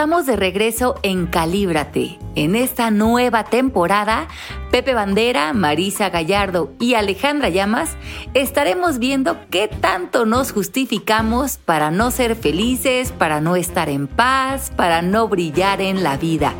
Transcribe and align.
Estamos 0.00 0.24
de 0.24 0.36
regreso 0.36 0.94
en 1.02 1.26
Calíbrate. 1.26 2.18
En 2.34 2.56
esta 2.56 2.90
nueva 2.90 3.44
temporada, 3.44 4.28
Pepe 4.70 4.94
Bandera, 4.94 5.52
Marisa 5.52 6.08
Gallardo 6.08 6.72
y 6.80 6.94
Alejandra 6.94 7.50
Llamas 7.50 7.98
estaremos 8.32 8.98
viendo 8.98 9.36
qué 9.50 9.68
tanto 9.68 10.24
nos 10.24 10.52
justificamos 10.52 11.58
para 11.58 11.90
no 11.90 12.10
ser 12.12 12.34
felices, 12.34 13.12
para 13.12 13.42
no 13.42 13.56
estar 13.56 13.90
en 13.90 14.06
paz, 14.06 14.72
para 14.74 15.02
no 15.02 15.28
brillar 15.28 15.82
en 15.82 16.02
la 16.02 16.16
vida. 16.16 16.54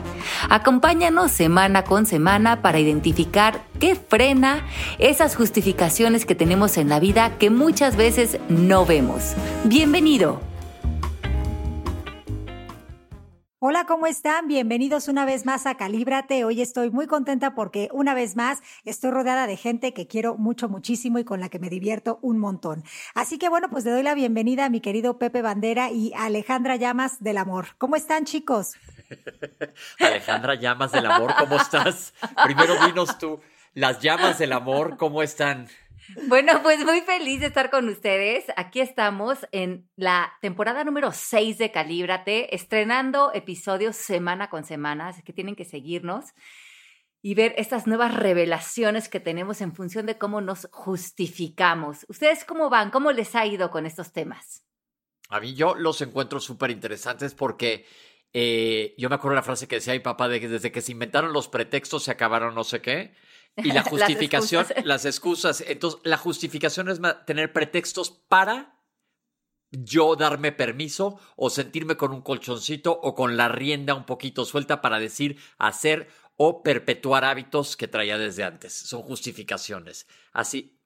Acompáñanos 0.51 1.30
semana 1.30 1.84
con 1.84 2.05
semana 2.05 2.61
para 2.61 2.79
identificar 2.79 3.62
qué 3.79 3.95
frena 3.95 4.66
esas 4.98 5.34
justificaciones 5.34 6.27
que 6.27 6.34
tenemos 6.34 6.77
en 6.77 6.91
la 6.91 7.01
vida 7.01 7.38
que 7.38 7.48
muchas 7.48 7.97
veces 7.97 8.37
no 8.51 8.84
vemos. 8.84 9.33
Bienvenido. 9.65 10.50
Hola, 13.62 13.84
¿cómo 13.84 14.06
están? 14.06 14.48
Bienvenidos 14.48 15.06
una 15.09 15.27
vez 15.27 15.45
más 15.45 15.66
a 15.66 15.74
Calíbrate. 15.74 16.46
Hoy 16.46 16.62
estoy 16.62 16.91
muy 16.91 17.06
contenta 17.06 17.55
porque 17.55 17.91
una 17.92 18.14
vez 18.14 18.34
más 18.34 18.62
estoy 18.86 19.10
rodeada 19.10 19.46
de 19.46 19.59
gente 19.59 19.92
que 19.92 20.06
quiero 20.06 20.38
mucho, 20.38 20.70
muchísimo 20.70 21.19
y 21.19 21.24
con 21.24 21.41
la 21.41 21.50
que 21.50 21.59
me 21.59 21.69
divierto 21.69 22.19
un 22.23 22.38
montón. 22.38 22.84
Así 23.14 23.36
que 23.36 23.50
bueno, 23.50 23.69
pues 23.69 23.84
le 23.84 23.91
doy 23.91 24.02
la 24.02 24.14
bienvenida 24.14 24.64
a 24.64 24.70
mi 24.70 24.80
querido 24.80 25.19
Pepe 25.19 25.42
Bandera 25.42 25.91
y 25.91 26.10
Alejandra 26.16 26.77
Llamas 26.77 27.23
del 27.23 27.36
Amor. 27.36 27.77
¿Cómo 27.77 27.96
están, 27.96 28.24
chicos? 28.24 28.77
Alejandra 30.00 30.55
Llamas 30.55 30.92
del 30.92 31.05
Amor, 31.05 31.34
¿cómo 31.38 31.56
estás? 31.56 32.14
Primero 32.42 32.83
dinos 32.86 33.19
tú, 33.19 33.41
las 33.74 34.00
llamas 34.00 34.38
del 34.38 34.55
amor, 34.55 34.97
¿cómo 34.97 35.22
están? 35.22 35.69
Bueno, 36.27 36.62
pues 36.62 36.84
muy 36.84 37.00
feliz 37.03 37.41
de 37.41 37.47
estar 37.47 37.70
con 37.70 37.89
ustedes. 37.89 38.44
Aquí 38.56 38.80
estamos 38.80 39.39
en 39.53 39.89
la 39.97 40.33
temporada 40.41 40.84
número 40.84 41.12
6 41.12 41.58
de 41.58 41.70
Calíbrate, 41.70 42.55
estrenando 42.55 43.33
episodios 43.34 43.97
semana 43.97 44.50
con 44.50 44.64
semana, 44.64 45.08
así 45.08 45.22
que 45.22 45.33
tienen 45.33 45.56
que 45.56 45.64
seguirnos 45.64 46.27
y 47.22 47.34
ver 47.34 47.55
estas 47.58 47.86
nuevas 47.86 48.14
revelaciones 48.14 49.08
que 49.08 49.20
tenemos 49.20 49.61
en 49.61 49.75
función 49.75 50.06
de 50.06 50.19
cómo 50.19 50.41
nos 50.41 50.69
justificamos. 50.72 52.06
¿Ustedes 52.08 52.45
cómo 52.45 52.70
van? 52.70 52.91
¿Cómo 52.91 53.12
les 53.12 53.34
ha 53.34 53.47
ido 53.47 53.70
con 53.70 53.86
estos 53.86 54.12
temas? 54.12 54.64
A 55.28 55.39
mí 55.39 55.55
yo 55.55 55.74
los 55.74 56.00
encuentro 56.00 56.41
súper 56.41 56.70
interesantes 56.70 57.34
porque 57.34 57.86
eh, 58.33 58.95
yo 58.97 59.08
me 59.08 59.17
acuerdo 59.17 59.36
la 59.36 59.42
frase 59.42 59.69
que 59.69 59.77
decía 59.77 59.92
mi 59.92 60.00
papá 60.00 60.28
de 60.28 60.41
que 60.41 60.48
desde 60.48 60.72
que 60.72 60.80
se 60.80 60.92
inventaron 60.92 61.33
los 61.33 61.48
pretextos 61.48 62.05
se 62.05 62.11
acabaron 62.11 62.55
no 62.55 62.64
sé 62.64 62.80
qué. 62.80 63.14
Y 63.64 63.72
la 63.72 63.83
justificación, 63.84 64.66
las 64.84 65.05
excusas. 65.05 65.62
Entonces, 65.66 66.00
la 66.05 66.16
justificación 66.16 66.89
es 66.89 67.00
tener 67.27 67.53
pretextos 67.53 68.11
para 68.11 68.80
yo 69.70 70.17
darme 70.17 70.52
permiso 70.52 71.20
o 71.36 71.48
sentirme 71.48 71.97
con 71.97 72.12
un 72.12 72.22
colchoncito 72.22 72.92
o 72.92 73.14
con 73.14 73.36
la 73.36 73.48
rienda 73.48 73.94
un 73.94 74.05
poquito 74.05 74.44
suelta 74.44 74.80
para 74.80 74.98
decir, 74.98 75.39
hacer 75.58 76.08
o 76.36 76.62
perpetuar 76.62 77.25
hábitos 77.25 77.77
que 77.77 77.86
traía 77.86 78.19
desde 78.19 78.44
antes. 78.44 78.72
Son 78.72 79.02
justificaciones. 79.02 80.06
Así, 80.33 80.80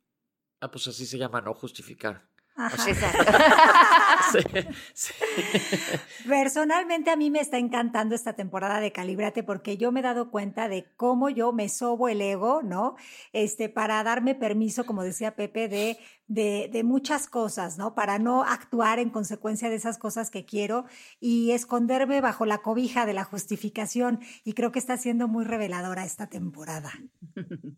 ah, 0.60 0.70
pues 0.70 0.86
así 0.88 1.06
se 1.06 1.18
llama, 1.18 1.40
¿no? 1.40 1.54
Justificar. 1.54 2.28
Personalmente 6.28 7.10
a 7.10 7.16
mí 7.16 7.28
me 7.30 7.40
está 7.40 7.58
encantando 7.58 8.14
esta 8.14 8.34
temporada 8.34 8.78
de 8.78 8.92
Calibrate 8.92 9.42
porque 9.42 9.76
yo 9.76 9.90
me 9.90 9.98
he 10.00 10.04
dado 10.04 10.30
cuenta 10.30 10.68
de 10.68 10.86
cómo 10.96 11.30
yo 11.30 11.52
me 11.52 11.68
sobo 11.68 12.08
el 12.08 12.20
ego, 12.20 12.62
¿no? 12.62 12.94
Este, 13.32 13.68
para 13.68 14.04
darme 14.04 14.36
permiso, 14.36 14.86
como 14.86 15.02
decía 15.02 15.34
Pepe, 15.34 15.68
de 15.68 15.98
de, 16.26 16.70
de, 16.72 16.84
muchas 16.84 17.28
cosas, 17.28 17.76
¿no? 17.78 17.94
Para 17.94 18.18
no 18.18 18.42
actuar 18.42 18.98
en 18.98 19.10
consecuencia 19.10 19.68
de 19.68 19.76
esas 19.76 19.98
cosas 19.98 20.30
que 20.30 20.44
quiero 20.44 20.86
y 21.20 21.52
esconderme 21.52 22.20
bajo 22.20 22.46
la 22.46 22.58
cobija 22.58 23.06
de 23.06 23.12
la 23.12 23.24
justificación. 23.24 24.20
Y 24.44 24.54
creo 24.54 24.72
que 24.72 24.78
está 24.78 24.96
siendo 24.96 25.28
muy 25.28 25.44
reveladora 25.44 26.04
esta 26.04 26.28
temporada. 26.28 26.92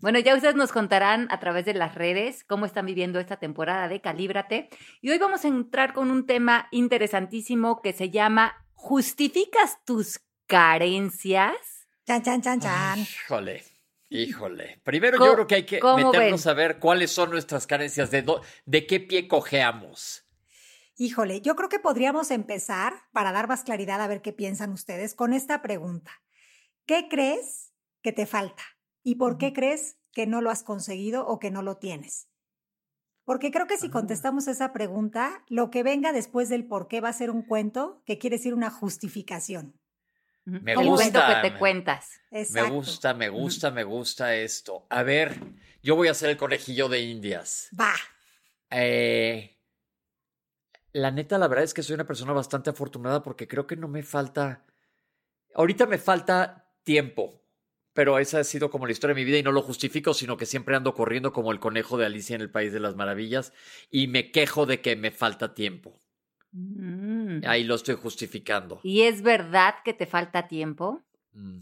Bueno, 0.00 0.18
ya 0.18 0.34
ustedes 0.34 0.56
nos 0.56 0.72
contarán 0.72 1.28
a 1.30 1.38
través 1.38 1.64
de 1.64 1.74
las 1.74 1.94
redes 1.94 2.42
cómo 2.44 2.66
están 2.66 2.86
viviendo 2.86 3.20
esta 3.20 3.36
temporada 3.36 3.86
de 3.86 4.00
Calíbrate. 4.00 4.68
Y 5.00 5.10
hoy 5.10 5.18
vamos 5.18 5.44
a 5.44 5.48
entrar 5.48 5.92
con 5.92 6.10
un 6.10 6.26
tema 6.26 6.66
interesantísimo 6.72 7.80
que 7.82 7.92
se 7.92 8.10
llama 8.10 8.54
¿Justificas 8.74 9.78
tus 9.84 10.20
carencias? 10.46 11.54
Chan, 12.06 12.22
chan, 12.22 12.42
chan, 12.42 12.60
chan. 12.60 12.98
Híjole. 12.98 13.69
Híjole. 14.10 14.80
Primero 14.82 15.24
yo 15.24 15.34
creo 15.34 15.46
que 15.46 15.54
hay 15.54 15.66
que 15.66 15.80
meternos 15.96 16.46
a 16.48 16.52
ver 16.52 16.80
cuáles 16.80 17.12
son 17.12 17.30
nuestras 17.30 17.68
carencias, 17.68 18.10
de, 18.10 18.26
de 18.66 18.86
qué 18.86 18.98
pie 18.98 19.28
cojeamos. 19.28 20.26
Híjole, 20.96 21.40
yo 21.40 21.54
creo 21.54 21.68
que 21.68 21.78
podríamos 21.78 22.32
empezar, 22.32 23.04
para 23.12 23.30
dar 23.30 23.46
más 23.46 23.62
claridad 23.62 24.02
a 24.02 24.08
ver 24.08 24.20
qué 24.20 24.32
piensan 24.32 24.72
ustedes, 24.72 25.14
con 25.14 25.32
esta 25.32 25.62
pregunta. 25.62 26.10
¿Qué 26.86 27.06
crees 27.08 27.72
que 28.02 28.12
te 28.12 28.26
falta? 28.26 28.64
¿Y 29.04 29.14
por 29.14 29.38
qué 29.38 29.52
crees 29.52 29.96
que 30.12 30.26
no 30.26 30.40
lo 30.40 30.50
has 30.50 30.64
conseguido 30.64 31.24
o 31.26 31.38
que 31.38 31.52
no 31.52 31.62
lo 31.62 31.76
tienes? 31.76 32.28
Porque 33.24 33.52
creo 33.52 33.68
que 33.68 33.78
si 33.78 33.86
ah. 33.86 33.90
contestamos 33.92 34.48
esa 34.48 34.72
pregunta, 34.72 35.44
lo 35.46 35.70
que 35.70 35.84
venga 35.84 36.12
después 36.12 36.48
del 36.48 36.66
por 36.66 36.88
qué 36.88 37.00
va 37.00 37.10
a 37.10 37.14
ser 37.14 37.30
un 37.30 37.42
cuento 37.42 38.02
que 38.04 38.18
quiere 38.18 38.38
decir 38.38 38.54
una 38.54 38.70
justificación. 38.70 39.80
Me 40.44 40.74
gusta. 40.74 41.42
que 41.42 41.50
te 41.50 41.58
cuentas. 41.58 42.20
Me 42.30 42.62
gusta, 42.68 43.14
me 43.14 43.28
gusta, 43.28 43.70
me 43.70 43.84
gusta 43.84 44.34
esto. 44.34 44.86
A 44.90 45.02
ver, 45.02 45.38
yo 45.82 45.96
voy 45.96 46.08
a 46.08 46.14
ser 46.14 46.30
el 46.30 46.36
conejillo 46.36 46.88
de 46.88 47.00
Indias. 47.00 47.68
Va. 47.78 47.94
Eh, 48.70 49.58
la 50.92 51.10
neta, 51.10 51.38
la 51.38 51.48
verdad 51.48 51.64
es 51.64 51.74
que 51.74 51.82
soy 51.82 51.94
una 51.94 52.06
persona 52.06 52.32
bastante 52.32 52.70
afortunada 52.70 53.22
porque 53.22 53.46
creo 53.46 53.66
que 53.66 53.76
no 53.76 53.88
me 53.88 54.02
falta. 54.02 54.64
Ahorita 55.54 55.86
me 55.86 55.98
falta 55.98 56.72
tiempo, 56.82 57.44
pero 57.92 58.18
esa 58.18 58.40
ha 58.40 58.44
sido 58.44 58.70
como 58.70 58.86
la 58.86 58.92
historia 58.92 59.14
de 59.14 59.20
mi 59.20 59.24
vida 59.24 59.38
y 59.38 59.42
no 59.42 59.52
lo 59.52 59.62
justifico, 59.62 60.14
sino 60.14 60.36
que 60.36 60.46
siempre 60.46 60.76
ando 60.76 60.94
corriendo 60.94 61.32
como 61.32 61.52
el 61.52 61.60
conejo 61.60 61.98
de 61.98 62.06
Alicia 62.06 62.34
en 62.34 62.42
el 62.42 62.50
País 62.50 62.72
de 62.72 62.80
las 62.80 62.96
Maravillas 62.96 63.52
y 63.90 64.06
me 64.06 64.30
quejo 64.30 64.66
de 64.66 64.80
que 64.80 64.96
me 64.96 65.10
falta 65.10 65.54
tiempo. 65.54 66.00
Mm. 66.52 67.42
Ahí 67.46 67.64
lo 67.64 67.74
estoy 67.74 67.96
justificando. 67.96 68.80
¿Y 68.82 69.02
es 69.02 69.22
verdad 69.22 69.76
que 69.84 69.94
te 69.94 70.06
falta 70.06 70.48
tiempo? 70.48 71.02
Mm. 71.32 71.58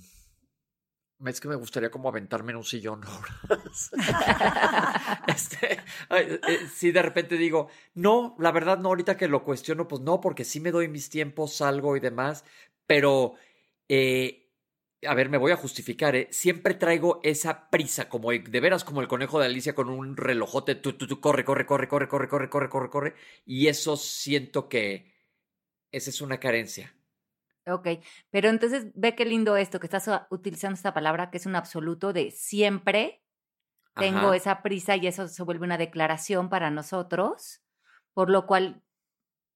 Es 1.26 1.40
que 1.40 1.48
me 1.48 1.56
gustaría 1.56 1.90
como 1.90 2.08
aventarme 2.08 2.52
en 2.52 2.58
un 2.58 2.64
sillón 2.64 3.00
este, 5.26 5.80
eh, 6.10 6.40
si 6.72 6.92
de 6.92 7.02
repente 7.02 7.36
digo, 7.36 7.68
no, 7.94 8.36
la 8.38 8.52
verdad 8.52 8.78
no, 8.78 8.90
ahorita 8.90 9.16
que 9.16 9.26
lo 9.26 9.42
cuestiono, 9.42 9.88
pues 9.88 10.00
no, 10.00 10.20
porque 10.20 10.44
sí 10.44 10.60
me 10.60 10.70
doy 10.70 10.86
mis 10.86 11.10
tiempos, 11.10 11.56
salgo 11.56 11.96
y 11.96 12.00
demás, 12.00 12.44
pero 12.86 13.34
eh, 13.88 14.47
a 15.06 15.14
ver, 15.14 15.28
me 15.28 15.38
voy 15.38 15.52
a 15.52 15.56
justificar, 15.56 16.16
¿eh? 16.16 16.28
Siempre 16.30 16.74
traigo 16.74 17.20
esa 17.22 17.70
prisa, 17.70 18.08
como 18.08 18.30
de 18.32 18.60
veras 18.60 18.84
como 18.84 19.00
el 19.00 19.08
conejo 19.08 19.38
de 19.38 19.46
Alicia 19.46 19.74
con 19.74 19.88
un 19.90 20.16
relojote, 20.16 20.74
tú, 20.74 20.94
tú, 20.94 21.20
corre, 21.20 21.44
corre, 21.44 21.66
corre, 21.66 21.88
corre, 21.88 22.08
corre, 22.08 22.28
corre, 22.28 22.48
corre, 22.50 22.68
corre, 22.68 22.90
corre. 22.90 23.14
Y 23.44 23.68
eso 23.68 23.96
siento 23.96 24.68
que 24.68 25.14
esa 25.92 26.10
es 26.10 26.20
una 26.20 26.40
carencia. 26.40 26.94
Ok, 27.66 27.86
pero 28.30 28.48
entonces 28.48 28.86
ve 28.94 29.14
qué 29.14 29.24
lindo 29.24 29.56
esto, 29.56 29.78
que 29.78 29.86
estás 29.86 30.10
utilizando 30.30 30.74
esta 30.74 30.94
palabra 30.94 31.30
que 31.30 31.36
es 31.36 31.46
un 31.46 31.54
absoluto 31.54 32.12
de 32.12 32.30
siempre 32.30 33.22
tengo 33.98 34.32
esa 34.32 34.62
prisa 34.62 34.96
y 34.96 35.06
eso 35.06 35.28
se 35.28 35.42
vuelve 35.42 35.66
una 35.66 35.78
declaración 35.78 36.48
para 36.48 36.70
nosotros, 36.70 37.62
por 38.14 38.30
lo 38.30 38.46
cual 38.46 38.82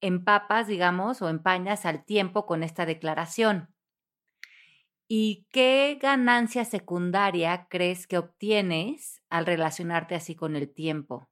empapas, 0.01 0.67
digamos, 0.67 1.23
o 1.23 1.29
empañas 1.29 1.87
al 1.87 2.05
tiempo 2.05 2.45
con 2.45 2.63
esta 2.63 2.85
declaración. 2.85 3.72
¿Y 5.09 5.47
qué 5.51 5.99
ganancia 6.01 6.65
secundaria 6.65 7.67
crees 7.69 8.07
que 8.07 8.19
obtienes 8.19 9.23
al 9.29 9.47
relacionarte 9.47 10.15
así 10.15 10.35
con 10.35 10.57
el 10.57 10.73
tiempo? 10.73 11.29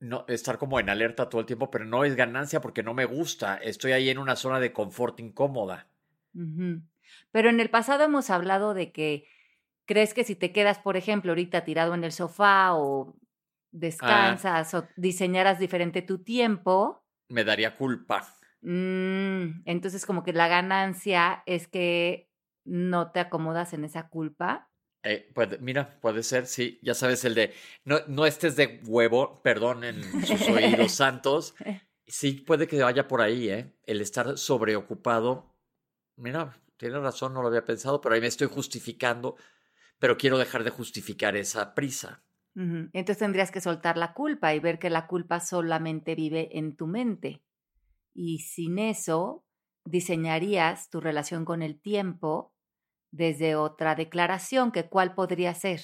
No, 0.00 0.24
estar 0.28 0.56
como 0.56 0.80
en 0.80 0.88
alerta 0.88 1.28
todo 1.28 1.42
el 1.42 1.46
tiempo, 1.46 1.70
pero 1.70 1.84
no 1.84 2.04
es 2.04 2.16
ganancia 2.16 2.60
porque 2.60 2.82
no 2.82 2.94
me 2.94 3.04
gusta. 3.04 3.56
Estoy 3.56 3.92
ahí 3.92 4.08
en 4.08 4.18
una 4.18 4.34
zona 4.34 4.58
de 4.58 4.72
confort 4.72 5.20
incómoda. 5.20 5.88
Pero 7.30 7.50
en 7.50 7.60
el 7.60 7.68
pasado 7.68 8.04
hemos 8.04 8.30
hablado 8.30 8.72
de 8.72 8.92
que 8.92 9.26
crees 9.84 10.14
que 10.14 10.24
si 10.24 10.36
te 10.36 10.52
quedas, 10.52 10.78
por 10.78 10.96
ejemplo, 10.96 11.32
ahorita 11.32 11.64
tirado 11.64 11.94
en 11.94 12.04
el 12.04 12.12
sofá 12.12 12.74
o 12.74 13.14
ah. 13.14 13.26
descansas 13.72 14.72
o 14.72 14.88
diseñaras 14.96 15.58
diferente 15.58 16.00
tu 16.00 16.22
tiempo. 16.22 17.04
Me 17.28 17.44
daría 17.44 17.76
culpa. 17.76 18.26
Mm, 18.62 19.62
entonces, 19.64 20.04
como 20.06 20.22
que 20.22 20.32
la 20.32 20.48
ganancia 20.48 21.42
es 21.46 21.66
que 21.66 22.30
no 22.64 23.10
te 23.12 23.20
acomodas 23.20 23.72
en 23.72 23.84
esa 23.84 24.08
culpa. 24.08 24.70
Eh, 25.02 25.32
mira, 25.60 25.98
puede 26.00 26.22
ser, 26.22 26.46
sí, 26.46 26.78
ya 26.82 26.94
sabes, 26.94 27.24
el 27.24 27.34
de 27.34 27.54
no, 27.84 28.00
no 28.06 28.26
estés 28.26 28.56
de 28.56 28.80
huevo, 28.84 29.40
perdón, 29.42 29.84
en 29.84 30.02
sus 30.26 30.48
oídos 30.48 30.92
santos. 30.92 31.54
Sí, 32.06 32.32
puede 32.32 32.66
que 32.66 32.82
vaya 32.82 33.08
por 33.08 33.22
ahí, 33.22 33.48
¿eh? 33.48 33.72
El 33.86 34.00
estar 34.02 34.36
sobreocupado. 34.36 35.54
Mira, 36.16 36.60
tiene 36.76 36.98
razón, 36.98 37.32
no 37.32 37.40
lo 37.40 37.48
había 37.48 37.64
pensado, 37.64 38.00
pero 38.00 38.14
ahí 38.14 38.20
me 38.20 38.26
estoy 38.26 38.48
justificando, 38.48 39.36
pero 39.98 40.18
quiero 40.18 40.36
dejar 40.36 40.64
de 40.64 40.70
justificar 40.70 41.36
esa 41.36 41.74
prisa. 41.74 42.22
Entonces 42.54 43.18
tendrías 43.18 43.50
que 43.52 43.60
soltar 43.60 43.96
la 43.96 44.12
culpa 44.12 44.52
y 44.54 44.60
ver 44.60 44.78
que 44.78 44.90
la 44.90 45.06
culpa 45.06 45.40
solamente 45.40 46.14
vive 46.14 46.58
en 46.58 46.76
tu 46.76 46.88
mente 46.88 47.42
y 48.14 48.40
sin 48.40 48.78
eso 48.78 49.44
diseñarías 49.84 50.90
tu 50.90 51.00
relación 51.00 51.44
con 51.44 51.62
el 51.62 51.80
tiempo 51.80 52.54
desde 53.10 53.56
otra 53.56 53.94
declaración, 53.94 54.72
que 54.72 54.88
cuál 54.88 55.14
podría 55.14 55.54
ser. 55.54 55.80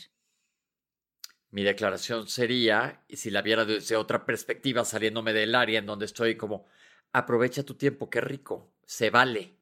Mi 1.51 1.63
declaración 1.63 2.29
sería, 2.29 3.05
y 3.09 3.17
si 3.17 3.31
la 3.31 3.43
viera 3.43 3.65
desde 3.65 3.97
otra 3.97 4.25
perspectiva, 4.25 4.85
saliéndome 4.85 5.33
del 5.33 5.55
área 5.55 5.79
en 5.79 5.87
donde 5.87 6.05
estoy, 6.07 6.37
como 6.37 6.67
aprovecha 7.13 7.63
tu 7.63 7.75
tiempo, 7.75 8.11
qué 8.11 8.21
rico, 8.21 8.73
se 8.85 9.11
vale. 9.11 9.59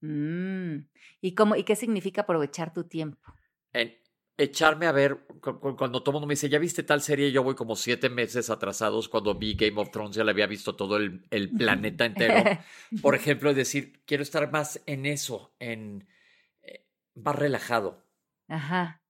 Mm, 0.00 0.78
¿Y, 1.20 1.34
cómo, 1.34 1.54
¿Y 1.56 1.64
qué 1.64 1.76
significa 1.76 2.22
aprovechar 2.22 2.72
tu 2.72 2.84
tiempo? 2.84 3.32
En 3.72 3.96
echarme 4.36 4.86
a 4.86 4.92
ver, 4.92 5.26
cuando 5.40 6.02
todo 6.02 6.10
el 6.10 6.14
mundo 6.14 6.26
me 6.26 6.32
dice, 6.32 6.48
¿ya 6.48 6.58
viste 6.58 6.82
tal 6.82 7.02
serie? 7.02 7.32
Yo 7.32 7.42
voy 7.42 7.54
como 7.54 7.76
siete 7.76 8.08
meses 8.08 8.50
atrasados 8.50 9.08
cuando 9.08 9.34
vi 9.34 9.54
Game 9.54 9.80
of 9.80 9.90
Thrones, 9.90 10.16
ya 10.16 10.24
le 10.24 10.30
había 10.30 10.46
visto 10.46 10.74
todo 10.74 10.96
el, 10.96 11.26
el 11.30 11.50
planeta 11.50 12.04
entero. 12.04 12.34
Por 13.02 13.14
ejemplo, 13.14 13.54
decir, 13.54 14.02
quiero 14.04 14.22
estar 14.22 14.50
más 14.50 14.80
en 14.86 15.06
eso, 15.06 15.54
en 15.58 16.08
eh, 16.62 16.86
más 17.14 17.36
relajado. 17.36 18.04
Ajá. 18.48 19.02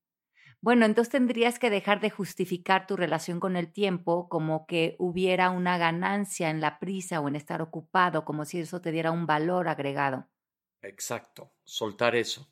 Bueno, 0.61 0.87
entonces 0.87 1.11
tendrías 1.11 1.59
que 1.59 1.71
dejar 1.71 2.01
de 2.01 2.11
justificar 2.11 2.87
tu 2.87 2.97
relación 2.97 3.41
con 3.41 3.57
el 3.57 3.73
tiempo 3.73 4.29
como 4.29 4.65
que 4.67 4.95
hubiera 5.01 5.51
una 5.51 5.77
ganancia 5.77 6.51
en 6.51 6.61
la 6.61 6.79
prisa 6.79 7.21
o 7.21 7.27
en 7.27 7.35
estar 7.35 7.61
ocupado, 7.63 8.25
como 8.25 8.45
si 8.45 8.61
eso 8.61 8.81
te 8.81 8.93
diera 8.93 9.11
un 9.11 9.27
valor 9.27 9.67
agregado. 9.67 10.29
Exacto, 10.81 11.53
soltar 11.65 12.15
eso. 12.15 12.49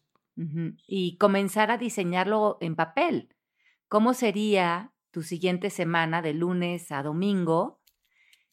Y 0.86 1.18
comenzar 1.18 1.70
a 1.70 1.76
diseñarlo 1.78 2.56
en 2.60 2.74
papel. 2.76 3.36
¿Cómo 3.88 4.14
sería 4.14 4.94
tu 5.10 5.22
siguiente 5.22 5.70
semana 5.70 6.22
de 6.22 6.34
lunes 6.34 6.92
a 6.92 7.02
domingo 7.02 7.80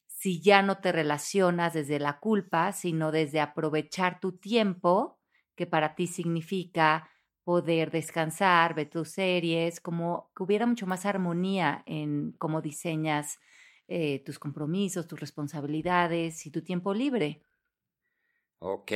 si 0.08 0.42
ya 0.42 0.62
no 0.62 0.80
te 0.80 0.92
relacionas 0.92 1.74
desde 1.74 2.00
la 2.00 2.20
culpa, 2.20 2.72
sino 2.74 3.12
desde 3.12 3.40
aprovechar 3.42 4.20
tu 4.20 4.38
tiempo, 4.38 5.20
que 5.56 5.68
para 5.68 5.96
ti 5.96 6.08
significa 6.08 7.10
poder 7.44 7.92
descansar, 7.92 8.76
ver 8.76 8.90
tus 8.90 9.10
series, 9.10 9.80
como 9.80 10.32
que 10.36 10.44
hubiera 10.44 10.66
mucho 10.66 10.88
más 10.88 11.06
armonía 11.06 11.84
en 11.86 12.34
cómo 12.34 12.62
diseñas 12.62 13.40
eh, 13.88 14.24
tus 14.26 14.40
compromisos, 14.40 15.08
tus 15.08 15.20
responsabilidades 15.20 16.46
y 16.46 16.52
tu 16.52 16.64
tiempo 16.64 16.94
libre. 16.94 17.44
Ok, 18.60 18.92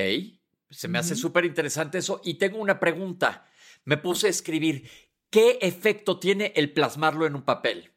se 0.72 0.88
me 0.88 1.00
hace 1.00 1.16
súper 1.16 1.46
interesante 1.46 1.98
eso 1.98 2.22
y 2.24 2.36
tengo 2.36 2.60
una 2.60 2.80
pregunta. 2.80 3.46
Me 3.86 3.98
puse 3.98 4.28
a 4.28 4.30
escribir, 4.30 4.90
¿qué 5.30 5.60
efecto 5.62 6.20
tiene 6.20 6.54
el 6.56 6.74
plasmarlo 6.74 7.26
en 7.26 7.36
un 7.36 7.44
papel? 7.44 7.94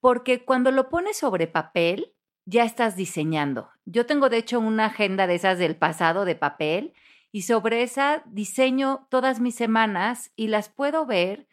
Porque 0.00 0.44
cuando 0.44 0.70
lo 0.70 0.88
pones 0.88 1.18
sobre 1.18 1.46
papel, 1.46 2.14
ya 2.46 2.64
estás 2.64 2.96
diseñando. 2.96 3.70
Yo 3.84 4.06
tengo 4.06 4.28
de 4.28 4.38
hecho 4.38 4.58
una 4.58 4.86
agenda 4.86 5.26
de 5.26 5.34
esas 5.34 5.58
del 5.58 5.76
pasado 5.76 6.24
de 6.24 6.36
papel 6.36 6.94
y 7.32 7.42
sobre 7.42 7.82
esa 7.82 8.22
diseño 8.26 9.06
todas 9.10 9.40
mis 9.40 9.54
semanas 9.54 10.32
y 10.36 10.48
las 10.48 10.68
puedo 10.68 11.06
ver 11.06 11.48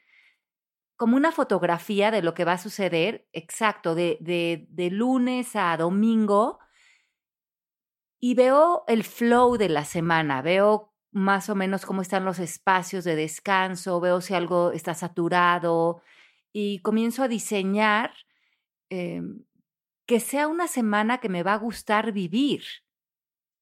como 0.96 1.16
una 1.16 1.32
fotografía 1.32 2.10
de 2.10 2.24
lo 2.24 2.34
que 2.34 2.44
va 2.44 2.54
a 2.54 2.58
suceder, 2.58 3.28
exacto, 3.32 3.94
de, 3.94 4.18
de, 4.20 4.90
lunes 4.90 5.56
a 5.56 5.78
domingo, 5.78 6.60
y 8.20 8.34
veo 8.36 8.84
el 8.88 9.04
flow 9.04 9.58
de 9.58 9.70
la 9.70 9.86
semana, 9.86 10.42
veo 10.42 10.94
más 11.12 11.50
o 11.50 11.56
menos 11.56 11.86
cómo 11.86 12.02
están 12.02 12.26
los 12.26 12.40
espacios 12.40 13.04
de 13.04 13.16
descanso, 13.16 14.00
veo 14.00 14.22
si 14.22 14.34
algo 14.34 14.72
está 14.72 14.94
saturado 14.94 16.02
y 16.54 16.80
comienzo 16.80 17.24
a 17.24 17.28
diseñar 17.28 18.14
em, 18.90 19.44
que 20.06 20.20
sea 20.20 20.48
una 20.48 20.68
semana 20.68 21.20
que 21.20 21.30
me 21.30 21.44
va 21.44 21.54
a 21.54 21.58
gustar 21.58 22.12
vivir. 22.12 22.64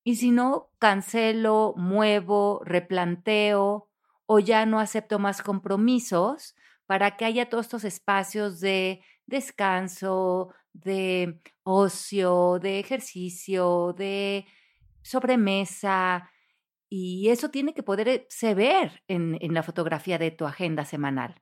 Y 0.04 0.18
si 0.18 0.32
no, 0.32 0.70
cancelo, 0.80 1.74
muevo, 1.78 2.62
replanteo 2.64 3.90
o 4.28 4.40
ya 4.40 4.66
no 4.66 4.80
acepto 4.80 5.20
más 5.20 5.42
compromisos 5.42 6.56
para 6.86 7.18
que 7.18 7.26
haya 7.26 7.50
todos 7.50 7.66
estos 7.66 7.84
espacios 7.84 8.60
de 8.60 9.02
descanso, 9.26 10.54
de 10.74 11.40
ocio, 11.64 12.60
de 12.62 12.80
ejercicio, 12.80 13.94
de 13.98 14.46
sobremesa. 15.02 16.30
Y 16.90 17.30
eso 17.30 17.50
tiene 17.50 17.74
que 17.74 17.84
poderse 17.84 18.54
ver 18.54 19.04
en, 19.08 19.38
en 19.42 19.54
la 19.54 19.64
fotografía 19.64 20.18
de 20.18 20.32
tu 20.32 20.46
agenda 20.46 20.86
semanal. 20.86 21.42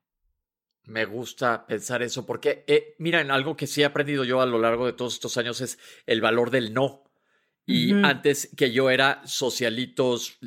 Me 0.86 1.06
gusta 1.06 1.66
pensar 1.66 2.02
eso 2.02 2.26
porque, 2.26 2.64
eh, 2.66 2.94
miren, 2.98 3.30
algo 3.30 3.56
que 3.56 3.66
sí 3.66 3.82
he 3.82 3.84
aprendido 3.86 4.24
yo 4.24 4.42
a 4.42 4.46
lo 4.46 4.58
largo 4.58 4.84
de 4.84 4.92
todos 4.92 5.14
estos 5.14 5.36
años 5.38 5.60
es 5.62 5.78
el 6.06 6.20
valor 6.20 6.50
del 6.50 6.74
no. 6.74 7.04
Y 7.66 7.94
antes 8.04 8.50
que 8.54 8.72
yo 8.72 8.90
era 8.90 9.22
socialitos, 9.24 10.38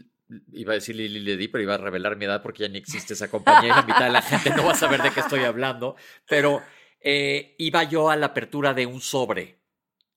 iba 0.52 0.74
a 0.74 0.76
decir 0.76 0.96
Lili 0.96 1.20
Ledi, 1.20 1.48
pero 1.48 1.64
iba 1.64 1.74
a 1.74 1.80
revelar 1.80 2.16
mi 2.16 2.26
edad 2.26 2.44
porque 2.44 2.62
ya 2.62 2.70
ni 2.70 2.78
existe 2.78 3.14
esa 3.14 3.28
compañía 3.28 3.70
y 3.70 3.76
la 3.76 3.82
mitad 3.82 4.06
de 4.06 4.12
la 4.12 4.22
gente 4.22 4.52
no 4.52 4.64
va 4.64 4.74
a 4.74 4.76
saber 4.76 5.02
de 5.02 5.10
qué 5.10 5.22
estoy 5.22 5.40
hablando. 5.40 5.96
Pero 6.30 6.62
eh, 7.10 7.56
iba 7.58 7.86
yo 7.86 8.10
a 8.10 8.18
la 8.18 8.26
apertura 8.26 8.74
de 8.74 8.86
un 8.86 9.00
sobre. 9.00 9.62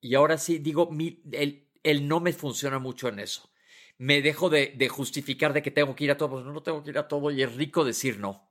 Y 0.00 0.16
ahora 0.16 0.38
sí, 0.38 0.58
digo, 0.58 0.90
mi, 0.90 1.22
el, 1.30 1.68
el, 1.84 2.08
no 2.08 2.18
me 2.18 2.32
funciona 2.32 2.80
mucho 2.80 3.06
en 3.06 3.20
eso. 3.20 3.48
Me 3.96 4.22
dejo 4.22 4.50
de, 4.50 4.88
justificar 4.88 5.52
de 5.52 5.62
que 5.62 5.70
tengo 5.70 5.94
que 5.94 6.02
ir 6.02 6.10
a 6.10 6.16
todo, 6.16 6.30
pues 6.30 6.44
no, 6.44 6.52
no 6.52 6.64
tengo 6.64 6.82
que 6.82 6.90
ir 6.90 6.98
a 6.98 7.06
todo 7.06 7.30
y 7.30 7.44
es 7.44 7.54
rico 7.54 7.84
decir 7.84 8.18
no, 8.18 8.50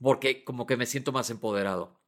porque 0.00 0.44
como 0.44 0.66
que 0.66 0.76
me 0.76 0.86
siento 0.86 1.10
más 1.10 1.30
empoderado. 1.30 2.00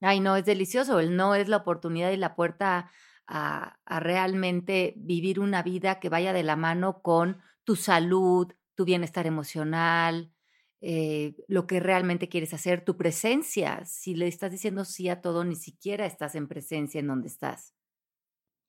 Ay, 0.00 0.20
no, 0.20 0.36
es 0.36 0.44
delicioso. 0.44 1.00
El 1.00 1.16
no 1.16 1.34
es 1.34 1.48
la 1.48 1.56
oportunidad 1.56 2.12
y 2.12 2.16
la 2.16 2.36
puerta 2.36 2.88
a, 3.26 3.78
realmente 3.98 4.94
vivir 4.96 5.40
una 5.40 5.64
vida 5.64 5.98
que 5.98 6.10
vaya 6.10 6.32
de 6.32 6.44
la 6.44 6.54
mano 6.54 7.02
con 7.02 7.40
tu 7.64 7.74
salud, 7.74 8.52
tu 8.76 8.84
bienestar 8.84 9.26
emocional, 9.26 10.32
eh, 10.84 11.36
lo 11.46 11.68
que 11.68 11.78
realmente 11.78 12.28
quieres 12.28 12.52
hacer, 12.52 12.84
tu 12.84 12.96
presencia. 12.96 13.84
Si 13.86 14.16
le 14.16 14.26
estás 14.26 14.50
diciendo 14.50 14.84
sí 14.84 15.08
a 15.08 15.20
todo, 15.20 15.44
ni 15.44 15.54
siquiera 15.54 16.06
estás 16.06 16.34
en 16.34 16.48
presencia 16.48 16.98
en 16.98 17.06
donde 17.06 17.28
estás. 17.28 17.72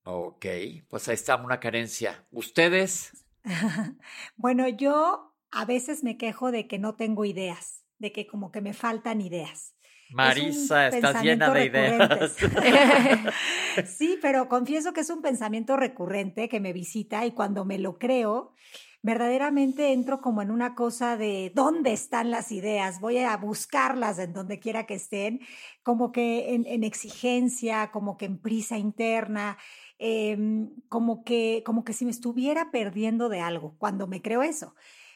Ok, 0.05 0.45
pues 0.87 1.07
ahí 1.07 1.15
está 1.15 1.35
una 1.37 1.59
carencia. 1.59 2.27
¿Ustedes? 2.29 3.25
bueno, 4.35 4.69
yo 4.69 5.33
a 5.49 5.65
veces 5.65 6.03
me 6.03 6.17
quejo 6.17 6.51
de 6.51 6.67
que 6.67 6.77
no 6.77 6.95
tengo 6.95 7.25
ideas, 7.25 7.83
de 7.97 8.11
que 8.11 8.27
como 8.27 8.51
que 8.51 8.61
me 8.61 8.73
faltan 8.73 9.19
ideas. 9.19 9.75
Marisa, 10.11 10.89
estás 10.89 11.23
llena 11.23 11.51
de 11.51 11.65
ideas. 11.65 12.35
sí, 13.87 14.19
pero 14.21 14.47
confieso 14.47 14.93
que 14.93 15.01
es 15.01 15.09
un 15.09 15.23
pensamiento 15.23 15.77
recurrente 15.77 16.47
que 16.47 16.59
me 16.59 16.73
visita 16.73 17.25
y 17.25 17.31
cuando 17.31 17.65
me 17.65 17.79
lo 17.79 17.97
creo, 17.97 18.53
verdaderamente 19.03 19.91
entro 19.91 20.21
como 20.21 20.41
en 20.41 20.49
una 20.49 20.75
cosa 20.75 21.17
de 21.17 21.51
dónde 21.53 21.91
están 21.91 22.31
las 22.31 22.51
ideas, 22.53 23.01
voy 23.01 23.19
a 23.19 23.35
buscarlas 23.35 24.17
en 24.17 24.31
donde 24.33 24.59
quiera 24.59 24.85
que 24.85 24.95
estén, 24.95 25.41
como 25.83 26.13
que 26.13 26.55
en, 26.55 26.83
exigencia, 26.85 27.91
como 27.91 28.17
que 28.17 28.25
en 28.25 28.39
prisa 28.39 28.77
interna, 28.77 29.57
em, 29.99 30.71
como, 30.87 31.23
que, 31.25 31.63
como 31.65 31.83
que 31.83 31.93
si 31.93 32.05
me 32.05 32.11
estuviera 32.11 32.71
perdiendo 32.71 33.27
de 33.27 33.41
algo 33.41 33.75
cuando 33.77 34.07
me 34.07 34.21
creo 34.21 34.41
eso. 34.41 34.73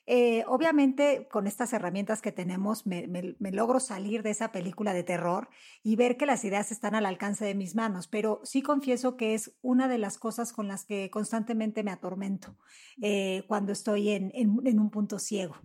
Eh, 0.10 0.46
obviamente, 0.48 1.28
con 1.30 1.48
estas 1.48 1.74
herramientas 1.74 2.22
que 2.22 2.32
tenemos, 2.32 2.86
me, 2.86 3.04
logro 3.52 3.82
salir 3.82 4.24
de 4.24 4.30
esa 4.30 4.54
película 4.54 4.94
de 4.94 5.04
terror 5.04 5.50
y 5.84 5.98
ver 5.98 6.16
que 6.16 6.26
las 6.26 6.46
ideas 6.46 6.72
están 6.72 6.96
al 6.96 7.06
alcance 7.06 7.44
de 7.44 7.56
mis 7.56 7.76
manos, 7.76 8.08
pero 8.08 8.40
sí 8.46 8.62
confieso 8.62 9.18
que 9.18 9.34
es 9.34 9.58
una 9.62 9.90
de 9.90 9.98
las 9.98 10.18
cosas 10.18 10.54
con 10.54 10.70
las 10.70 10.86
que 10.86 11.10
constantemente 11.10 11.84
me 11.84 11.92
atormento 11.92 12.56
eh, 13.02 13.44
cuando 13.50 13.74
estoy 13.74 14.12
en, 14.12 14.32
en 14.34 14.80
un 14.80 14.90
punto 14.92 15.20
ciego. 15.20 15.58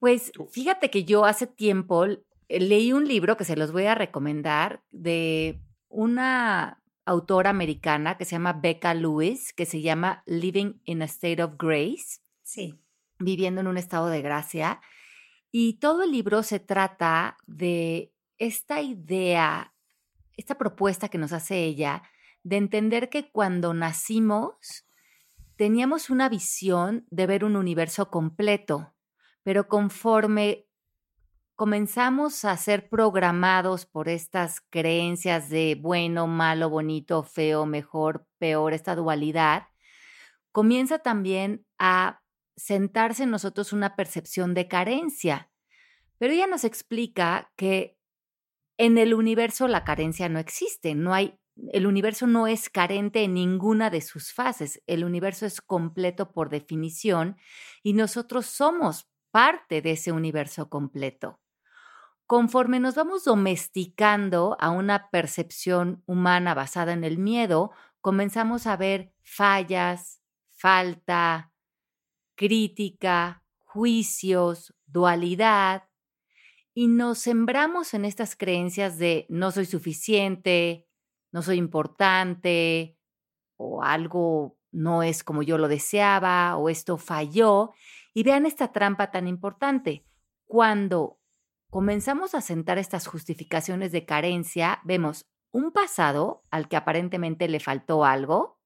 Pues 0.00 0.32
fíjate 0.50 0.90
que 0.90 1.04
yo 1.04 1.24
hace 1.24 1.46
tiempo 1.46 2.06
leí 2.48 2.92
un 2.92 3.06
libro 3.06 3.36
que 3.36 3.44
se 3.44 3.54
los 3.54 3.70
voy 3.70 3.84
a 3.84 3.94
recomendar 3.94 4.82
de 4.90 5.60
una 5.88 6.82
autora 7.04 7.50
americana 7.50 8.18
que 8.18 8.24
se 8.24 8.32
llama 8.32 8.54
Becca 8.54 8.92
Lewis, 8.92 9.52
que 9.52 9.66
se 9.66 9.82
llama 9.82 10.24
Living 10.26 10.80
in 10.84 11.02
a 11.02 11.04
State 11.04 11.40
of 11.40 11.52
Grace. 11.56 12.18
Sí 12.42 12.79
viviendo 13.20 13.60
en 13.60 13.68
un 13.68 13.76
estado 13.76 14.08
de 14.08 14.22
gracia. 14.22 14.80
Y 15.52 15.74
todo 15.74 16.02
el 16.02 16.10
libro 16.10 16.42
se 16.42 16.58
trata 16.58 17.36
de 17.46 18.12
esta 18.38 18.80
idea, 18.80 19.74
esta 20.36 20.56
propuesta 20.56 21.08
que 21.08 21.18
nos 21.18 21.32
hace 21.32 21.64
ella, 21.64 22.02
de 22.42 22.56
entender 22.56 23.10
que 23.10 23.30
cuando 23.30 23.74
nacimos 23.74 24.86
teníamos 25.56 26.08
una 26.08 26.28
visión 26.28 27.06
de 27.10 27.26
ver 27.26 27.44
un 27.44 27.56
universo 27.56 28.10
completo, 28.10 28.94
pero 29.42 29.68
conforme 29.68 30.66
comenzamos 31.54 32.46
a 32.46 32.56
ser 32.56 32.88
programados 32.88 33.84
por 33.84 34.08
estas 34.08 34.62
creencias 34.70 35.50
de 35.50 35.78
bueno, 35.78 36.26
malo, 36.26 36.70
bonito, 36.70 37.22
feo, 37.22 37.66
mejor, 37.66 38.26
peor, 38.38 38.72
esta 38.72 38.94
dualidad, 38.94 39.64
comienza 40.52 41.00
también 41.00 41.66
a 41.78 42.22
sentarse 42.60 43.24
en 43.24 43.30
nosotros 43.30 43.72
una 43.72 43.96
percepción 43.96 44.54
de 44.54 44.68
carencia. 44.68 45.50
Pero 46.18 46.34
ella 46.34 46.46
nos 46.46 46.64
explica 46.64 47.52
que 47.56 47.96
en 48.76 48.98
el 48.98 49.14
universo 49.14 49.68
la 49.68 49.84
carencia 49.84 50.28
no 50.28 50.38
existe, 50.38 50.94
no 50.94 51.14
hay 51.14 51.40
el 51.72 51.86
universo 51.86 52.26
no 52.26 52.46
es 52.46 52.70
carente 52.70 53.22
en 53.22 53.34
ninguna 53.34 53.90
de 53.90 54.00
sus 54.00 54.32
fases, 54.32 54.82
el 54.86 55.04
universo 55.04 55.44
es 55.44 55.60
completo 55.60 56.32
por 56.32 56.48
definición 56.48 57.36
y 57.82 57.92
nosotros 57.92 58.46
somos 58.46 59.08
parte 59.30 59.82
de 59.82 59.92
ese 59.92 60.12
universo 60.12 60.70
completo. 60.70 61.38
Conforme 62.26 62.80
nos 62.80 62.94
vamos 62.94 63.24
domesticando 63.24 64.56
a 64.60 64.70
una 64.70 65.10
percepción 65.10 66.02
humana 66.06 66.54
basada 66.54 66.92
en 66.92 67.04
el 67.04 67.18
miedo, 67.18 67.72
comenzamos 68.00 68.66
a 68.66 68.76
ver 68.76 69.12
fallas, 69.22 70.22
falta, 70.52 71.49
crítica, 72.40 73.44
juicios, 73.66 74.74
dualidad, 74.86 75.90
y 76.72 76.88
nos 76.88 77.18
sembramos 77.18 77.92
en 77.92 78.06
estas 78.06 78.34
creencias 78.34 78.96
de 78.96 79.26
no 79.28 79.50
soy 79.50 79.66
suficiente, 79.66 80.88
no 81.32 81.42
soy 81.42 81.58
importante, 81.58 82.96
o 83.58 83.82
algo 83.82 84.56
no 84.72 85.02
es 85.02 85.22
como 85.22 85.42
yo 85.42 85.58
lo 85.58 85.68
deseaba, 85.68 86.56
o 86.56 86.70
esto 86.70 86.96
falló. 86.96 87.74
Y 88.14 88.22
vean 88.22 88.46
esta 88.46 88.72
trampa 88.72 89.10
tan 89.10 89.28
importante. 89.28 90.06
Cuando 90.46 91.20
comenzamos 91.68 92.34
a 92.34 92.40
sentar 92.40 92.78
estas 92.78 93.06
justificaciones 93.06 93.92
de 93.92 94.06
carencia, 94.06 94.80
vemos 94.84 95.26
un 95.50 95.72
pasado 95.72 96.42
al 96.50 96.68
que 96.68 96.76
aparentemente 96.76 97.48
le 97.48 97.60
faltó 97.60 98.06
algo, 98.06 98.59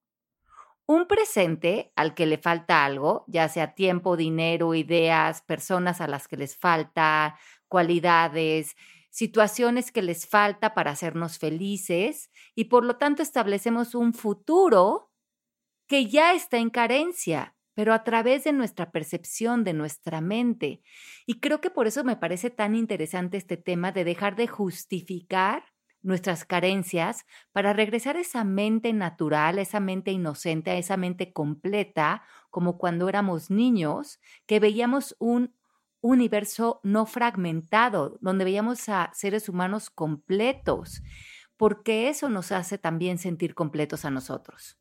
un 0.87 1.07
presente 1.07 1.93
al 1.97 2.15
que 2.15 2.27
le 2.27 2.39
falta 2.39 2.85
algo, 2.85 3.25
ya 3.27 3.49
sea 3.49 3.75
tiempo, 3.75 4.17
dinero, 4.17 4.75
ideas, 4.75 5.43
personas 5.43 6.01
a 6.01 6.07
las 6.07 6.29
que 6.29 6.37
les 6.37 6.57
falta, 6.57 7.39
cualidades, 7.69 8.77
situaciones 9.11 9.93
que 9.93 10.03
les 10.03 10.27
falta 10.27 10.75
para 10.75 10.91
hacernos 10.91 11.39
felices 11.39 12.31
y 12.55 12.65
por 12.65 12.85
lo 12.85 12.97
tanto 12.97 13.23
establecemos 13.23 13.95
un 13.95 14.13
futuro 14.13 15.11
que 15.87 16.07
ya 16.07 16.35
está 16.35 16.59
en 16.59 16.71
carencia, 16.71 17.57
pero 17.75 17.93
a 17.93 18.05
través 18.05 18.45
de 18.45 18.53
nuestra 18.53 18.91
percepción, 18.91 19.65
de 19.65 19.73
nuestra 19.73 20.21
mente. 20.21 20.83
Y 21.27 21.41
creo 21.41 21.61
que 21.61 21.71
por 21.71 21.87
eso 21.87 22.05
me 22.05 22.17
parece 22.17 22.51
tan 22.51 22.75
interesante 22.75 23.37
este 23.37 23.57
tema 23.57 23.93
de 23.93 24.05
dejar 24.05 24.37
de 24.37 24.47
justificar 24.47 25.74
nuestras 26.05 26.45
carencias 26.45 27.25
para 27.53 27.73
regresar 27.73 28.17
esa 28.17 28.45
mente 28.45 28.93
natural, 28.93 29.59
esa 29.59 29.81
mente 29.81 30.13
inocente, 30.13 30.71
a 30.71 30.77
esa 30.77 30.97
mente 30.97 31.33
completa, 31.33 32.23
como 32.51 32.79
cuando 32.79 33.09
éramos 33.09 33.51
niños, 33.51 34.21
que 34.47 34.61
veíamos 34.61 35.17
un 35.19 35.55
universo 36.01 36.81
no 36.85 37.07
fragmentado, 37.07 38.19
donde 38.21 38.45
veíamos 38.45 38.89
a 38.89 39.11
seres 39.15 39.49
humanos 39.49 39.91
completos, 39.91 41.03
porque 41.57 42.09
eso 42.09 42.29
nos 42.29 42.53
hace 42.53 42.79
también 42.79 43.19
sentir 43.19 43.55
completos 43.55 44.05
a 44.05 44.11
nosotros. 44.11 44.79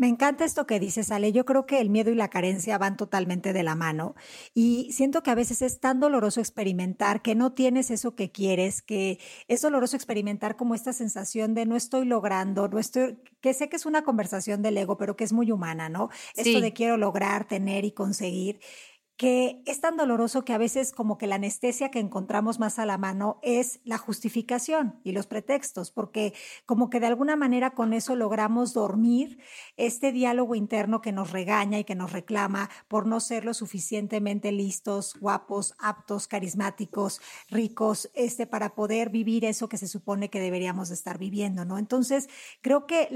Me 0.00 0.08
encanta 0.08 0.46
esto 0.46 0.66
que 0.66 0.80
dices, 0.80 1.10
Ale. 1.10 1.30
Yo 1.30 1.44
creo 1.44 1.66
que 1.66 1.78
el 1.78 1.90
miedo 1.90 2.10
y 2.10 2.14
la 2.14 2.30
carencia 2.30 2.78
van 2.78 2.96
totalmente 2.96 3.52
de 3.52 3.62
la 3.62 3.74
mano 3.74 4.14
y 4.54 4.90
siento 4.92 5.22
que 5.22 5.30
a 5.30 5.34
veces 5.34 5.60
es 5.60 5.78
tan 5.78 6.00
doloroso 6.00 6.40
experimentar 6.40 7.20
que 7.20 7.34
no 7.34 7.52
tienes 7.52 7.90
eso 7.90 8.14
que 8.14 8.32
quieres, 8.32 8.80
que 8.80 9.18
es 9.46 9.60
doloroso 9.60 9.96
experimentar 9.96 10.56
como 10.56 10.74
esta 10.74 10.94
sensación 10.94 11.52
de 11.52 11.66
no 11.66 11.76
estoy 11.76 12.06
logrando, 12.06 12.66
no 12.66 12.78
estoy, 12.78 13.18
que 13.42 13.52
sé 13.52 13.68
que 13.68 13.76
es 13.76 13.84
una 13.84 14.02
conversación 14.02 14.62
del 14.62 14.78
ego, 14.78 14.96
pero 14.96 15.16
que 15.16 15.24
es 15.24 15.34
muy 15.34 15.52
humana, 15.52 15.90
¿no? 15.90 16.08
Esto 16.34 16.62
de 16.62 16.72
quiero 16.72 16.96
lograr, 16.96 17.46
tener 17.46 17.84
y 17.84 17.92
conseguir 17.92 18.58
que 19.20 19.60
es 19.66 19.82
tan 19.82 19.98
doloroso 19.98 20.46
que 20.46 20.54
a 20.54 20.58
veces 20.58 20.92
como 20.92 21.18
que 21.18 21.26
la 21.26 21.34
anestesia 21.34 21.90
que 21.90 21.98
encontramos 21.98 22.58
más 22.58 22.78
a 22.78 22.86
la 22.86 22.96
mano 22.96 23.38
es 23.42 23.80
la 23.84 23.98
justificación 23.98 24.98
y 25.04 25.12
los 25.12 25.26
pretextos, 25.26 25.90
porque 25.90 26.32
como 26.64 26.88
que 26.88 27.00
de 27.00 27.08
alguna 27.08 27.36
manera 27.36 27.74
con 27.74 27.92
eso 27.92 28.16
logramos 28.16 28.72
dormir 28.72 29.38
este 29.76 30.10
diálogo 30.10 30.54
interno 30.54 31.02
que 31.02 31.12
nos 31.12 31.32
regaña 31.32 31.78
y 31.78 31.84
que 31.84 31.94
nos 31.94 32.12
reclama 32.12 32.70
por 32.88 33.06
no 33.06 33.20
ser 33.20 33.44
lo 33.44 33.52
suficientemente 33.52 34.52
listos, 34.52 35.14
guapos, 35.20 35.74
aptos, 35.78 36.26
carismáticos, 36.26 37.20
ricos, 37.50 38.10
este, 38.14 38.46
para 38.46 38.74
poder 38.74 39.10
vivir 39.10 39.44
eso 39.44 39.68
que 39.68 39.76
se 39.76 39.86
supone 39.86 40.30
que 40.30 40.40
deberíamos 40.40 40.90
estar 40.90 41.18
viviendo, 41.18 41.66
¿no? 41.66 41.76
Entonces, 41.76 42.30
creo 42.62 42.86
que 42.86 43.10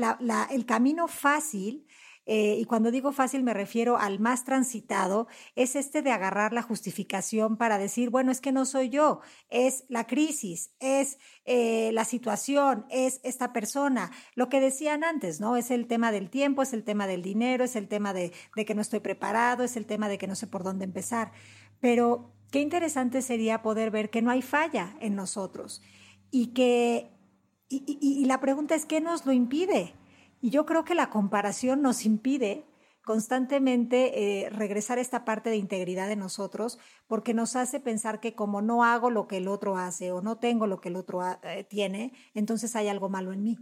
el 0.50 0.66
camino 0.66 1.08
fácil 1.08 1.87
eh, 2.26 2.57
y 2.59 2.64
cuando 2.64 2.90
digo 2.90 3.12
fácil 3.12 3.43
me 3.43 3.52
refiero 3.52 3.99
al 3.99 4.19
más 4.19 4.45
transitado, 4.45 5.26
es 5.57 5.76
este 5.76 6.02
de 6.02 6.11
agarrar 6.11 6.52
la 6.52 6.62
justificación 6.62 7.57
para 7.57 7.78
decir, 7.78 8.11
bueno, 8.11 8.33
es 8.33 8.40
que 8.40 8.52
no 8.52 8.64
soy 8.64 8.88
yo, 8.88 9.21
es 9.50 9.85
la 9.88 10.07
crisis, 10.07 10.71
es 10.81 11.19
eh, 11.45 11.90
la 11.93 12.04
situación, 12.04 12.87
es 12.90 13.21
esta 13.25 13.52
persona. 13.52 14.11
Lo 14.35 14.49
que 14.49 14.61
decían 14.61 15.04
antes, 15.04 15.40
¿no? 15.40 15.57
Es 15.57 15.71
el 15.71 15.87
tema 15.87 16.12
del 16.12 16.31
tiempo, 16.31 16.62
es 16.62 16.73
el 16.73 16.85
tema 16.85 17.07
del 17.07 17.23
dinero, 17.23 17.64
es 17.64 17.76
el 17.76 17.88
tema 17.88 18.14
de, 18.14 18.33
de 18.57 18.64
que 18.64 18.75
no 18.75 18.81
estoy 18.81 19.00
preparado, 19.00 19.62
es 19.62 19.76
el 19.76 19.87
tema 19.87 20.09
de 20.09 20.19
que 20.19 20.26
no 20.26 20.35
sé 20.35 20.47
por 20.47 20.64
dónde 20.64 20.85
empezar. 20.85 21.33
Pero 21.81 22.33
qué 22.50 22.61
interesante 22.61 23.21
sería 23.21 23.61
poder 23.61 23.90
ver 23.90 24.09
que 24.09 24.23
no 24.23 24.31
hay 24.31 24.40
falla 24.40 24.97
en 25.00 25.14
nosotros 25.14 25.83
y 26.31 26.49
que, 26.54 27.11
y, 27.69 27.99
y 28.00 28.25
la 28.25 28.40
pregunta 28.40 28.75
es, 28.75 28.87
¿qué 28.87 29.00
nos 29.00 29.26
lo 29.26 29.33
impide? 29.33 29.95
Y 30.44 30.50
yo 30.50 30.66
creo 30.66 30.84
que 30.84 30.94
la 30.94 31.08
comparación 31.08 31.80
nos 31.80 32.04
impide 32.04 32.66
constantemente 33.02 34.42
eh, 34.44 34.50
regresar 34.50 34.98
a 34.98 35.00
esta 35.00 35.24
parte 35.24 35.48
de 35.48 35.56
integridad 35.56 36.06
de 36.06 36.16
nosotros 36.16 36.78
porque 37.06 37.32
nos 37.32 37.56
hace 37.56 37.80
pensar 37.80 38.20
que 38.20 38.34
como 38.34 38.60
no 38.60 38.84
hago 38.84 39.08
lo 39.08 39.26
que 39.26 39.38
el 39.38 39.48
otro 39.48 39.78
hace 39.78 40.12
o 40.12 40.20
no 40.20 40.36
tengo 40.36 40.66
lo 40.66 40.82
que 40.82 40.90
el 40.90 40.96
otro 40.96 41.22
eh, 41.24 41.64
tiene, 41.64 42.12
entonces 42.34 42.76
hay 42.76 42.88
algo 42.88 43.08
malo 43.08 43.32
en 43.32 43.42
mí. 43.42 43.56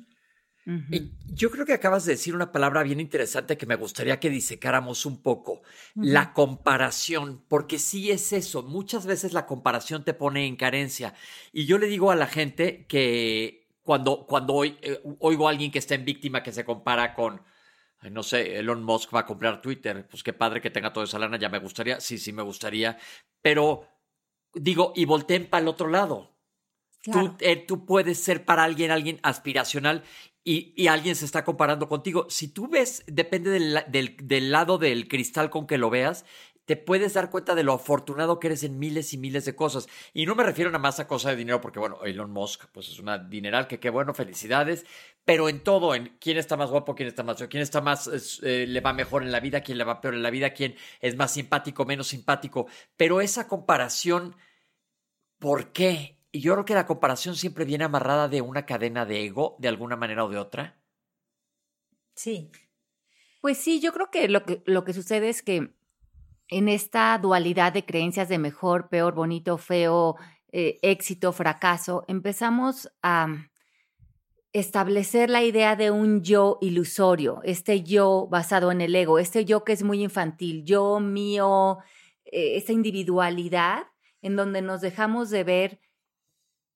Yo 1.27 1.53
creo 1.53 1.67
que 1.67 1.73
acabas 1.73 2.05
de 2.05 2.15
decir 2.15 2.35
una 2.35 2.51
palabra 2.51 2.83
bien 2.83 2.99
interesante 2.99 3.57
que 3.57 3.67
me 3.67 3.77
gustaría 3.77 4.19
que 4.19 4.31
disecáramos 4.31 5.07
un 5.07 5.23
poco, 5.23 5.63
la 5.95 6.33
comparación, 6.33 7.45
porque 7.49 7.79
sí 7.79 8.11
es 8.11 8.33
eso, 8.33 8.63
muchas 8.65 9.07
veces 9.07 9.33
la 9.33 9.47
comparación 9.47 10.05
te 10.05 10.15
pone 10.15 10.47
en 10.47 10.57
carencia. 10.57 11.15
Y 11.53 11.67
yo 11.67 11.79
le 11.79 11.87
digo 11.87 12.11
a 12.11 12.17
la 12.17 12.29
gente 12.29 12.87
que 12.87 13.62
cuando, 13.83 14.27
cuando 14.27 14.65
eh, 14.65 15.03
oigo 15.21 15.47
a 15.47 15.51
alguien 15.51 15.71
que 15.71 15.79
está 15.79 15.95
en 15.95 16.05
víctima 16.05 16.43
que 16.43 16.53
se 16.53 16.65
compara 16.65 17.15
con, 17.15 17.43
no 18.11 18.23
sé, 18.23 18.59
Elon 18.59 18.83
Musk 18.83 19.15
va 19.15 19.21
a 19.21 19.27
comprar 19.27 19.61
Twitter, 19.61 20.07
pues 20.09 20.23
qué 20.23 20.33
padre 20.33 20.61
que 20.61 20.71
tenga 20.71 20.93
toda 20.93 21.05
esa 21.05 21.19
lana, 21.19 21.39
ya 21.39 21.49
me 21.49 21.59
gustaría, 21.59 22.01
sí, 22.01 22.19
sí 22.19 22.33
me 22.33 22.43
gustaría, 22.43 22.99
pero 23.41 23.87
digo, 24.55 24.93
y 24.95 25.05
volteen 25.05 25.49
para 25.49 25.63
el 25.63 25.69
otro 25.69 25.89
lado. 25.89 26.31
Tú, 27.05 27.35
eh, 27.41 27.57
tú, 27.57 27.85
puedes 27.85 28.19
ser 28.19 28.45
para 28.45 28.63
alguien 28.63 28.93
alguien 28.93 29.19
aspiracional 29.25 30.05
y, 30.45 30.73
y, 30.77 30.87
alguien 30.87 31.17
se 31.17 31.25
está 31.25 31.45
comparando 31.45 31.89
contigo. 31.89 32.27
Si 32.31 32.47
tú 32.47 32.69
ves, 32.69 33.03
depende 33.09 33.51
del, 33.51 33.83
del, 33.89 34.17
del, 34.23 34.53
lado 34.53 34.79
del 34.79 35.09
cristal 35.09 35.51
con 35.51 35.67
que 35.67 35.79
lo 35.79 35.91
veas, 35.91 36.25
te 36.65 36.77
puedes 36.77 37.15
dar 37.15 37.31
cuenta 37.31 37.55
de 37.55 37.65
lo 37.65 37.73
afortunado 37.73 38.39
que 38.39 38.49
eres 38.49 38.63
en 38.63 38.79
miles 38.79 39.13
y 39.13 39.19
miles 39.19 39.45
de 39.45 39.57
cosas. 39.57 39.89
Y 40.13 40.27
no 40.27 40.35
me 40.35 40.45
refiero 40.45 40.71
nada 40.71 40.83
más 40.83 41.01
a 41.01 41.09
cosa 41.09 41.31
de 41.31 41.37
dinero, 41.37 41.61
porque 41.61 41.79
bueno, 41.79 42.05
Elon 42.05 42.31
Musk, 42.31 42.67
pues 42.73 42.89
es 42.89 42.99
una 42.99 43.19
dineral, 43.19 43.67
que 43.67 43.81
qué 43.81 43.91
bueno, 43.91 44.15
felicidades, 44.15 44.87
pero 45.25 45.49
en 45.49 45.61
todo, 45.61 45.95
en 45.95 46.17
quién 46.21 46.37
está 46.37 46.57
más 46.57 46.71
guapo, 46.71 46.95
quién 46.95 47.09
está 47.09 47.23
más 47.23 47.43
quién 47.49 47.63
está 47.63 47.81
más, 47.81 48.41
eh, 48.43 48.67
le 48.69 48.81
va 48.81 48.93
mejor 48.93 49.23
en 49.23 49.33
la 49.33 49.41
vida, 49.41 49.63
quién 49.63 49.79
le 49.79 49.85
va 49.85 50.01
peor 50.01 50.15
en 50.15 50.23
la 50.23 50.31
vida, 50.31 50.51
quién 50.51 50.77
es 51.01 51.17
más 51.17 51.33
simpático, 51.33 51.85
menos 51.85 52.09
simpático. 52.09 52.67
Pero 52.97 53.21
esa 53.21 53.49
comparación, 53.49 54.37
¿por 55.39 55.73
qué? 55.73 56.19
Y 56.31 56.41
yo 56.41 56.55
creo 56.55 56.65
que 56.65 56.75
la 56.75 56.87
comparación 56.87 57.37
siempre 57.37 57.65
viene 57.65 57.85
amarrada 57.85 58.29
de 58.29 58.41
una 58.41 58.67
cadena 58.67 59.05
de 59.05 59.25
ego, 59.25 59.57
de 59.59 59.69
alguna 59.69 59.97
manera 59.97 60.25
o 60.25 60.29
de 60.29 60.39
otra. 60.39 60.79
Sí. 62.15 62.51
Pues 63.41 63.59
sí, 63.59 63.81
yo 63.81 63.93
creo 63.93 64.11
que 64.11 64.29
lo 64.29 64.45
que, 64.45 64.63
lo 64.67 64.85
que 64.85 64.93
sucede 64.93 65.29
es 65.29 65.43
que 65.43 65.75
en 66.49 66.69
esta 66.69 67.17
dualidad 67.19 67.73
de 67.73 67.85
creencias 67.85 68.29
de 68.29 68.39
mejor, 68.39 68.89
peor, 68.89 69.15
bonito, 69.15 69.59
feo, 69.59 70.17
eh, 70.53 70.79
éxito, 70.83 71.33
fracaso, 71.33 72.05
empezamos 72.09 72.93
a 73.03 73.49
establecer 74.53 75.31
la 75.31 75.43
idea 75.43 75.77
de 75.77 75.91
un 75.91 76.23
yo 76.23 76.59
ilusorio, 76.61 77.41
este 77.43 77.83
yo 77.83 78.29
basado 78.31 78.71
en 78.71 78.83
el 78.83 78.95
ego, 78.95 79.19
este 79.19 79.47
yo 79.47 79.65
que 79.65 79.73
es 79.73 79.83
muy 79.83 80.03
infantil, 80.03 80.63
yo 80.65 81.01
mío, 81.01 81.79
eh, 82.27 82.57
esta 82.57 82.73
individualidad 82.73 83.85
en 84.21 84.37
donde 84.37 84.61
nos 84.61 84.83
dejamos 84.83 85.31
de 85.31 85.45
ver 85.45 85.81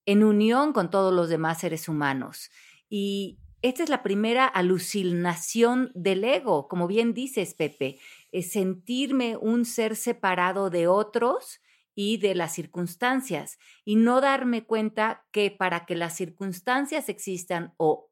en 0.07 0.25
unión 0.25 0.73
con 0.73 0.91
todos 0.91 1.13
los 1.13 1.29
demás 1.29 1.61
seres 1.61 1.89
humanos. 1.89 2.51
Y 2.89 3.39
esta 3.63 3.83
es 3.83 3.89
la 3.89 4.03
primera 4.03 4.47
alucinación 4.47 5.91
del 5.95 6.25
ego, 6.25 6.69
como 6.69 6.87
bien 6.87 7.13
dices, 7.13 7.55
Pepe 7.55 7.99
sentirme 8.43 9.37
un 9.37 9.65
ser 9.65 9.97
separado 9.97 10.71
de 10.71 10.89
otros 10.89 11.61
y 11.95 12.19
de 12.19 12.35
las 12.35 12.55
circunstancias 12.55 13.59
y 13.85 13.97
no 13.97 14.21
darme 14.21 14.65
cuenta 14.65 15.27
que 15.33 15.51
para 15.51 15.87
que 15.87 15.97
las 15.97 16.15
circunstancias 16.15 17.09
existan 17.09 17.75
o 17.79 18.11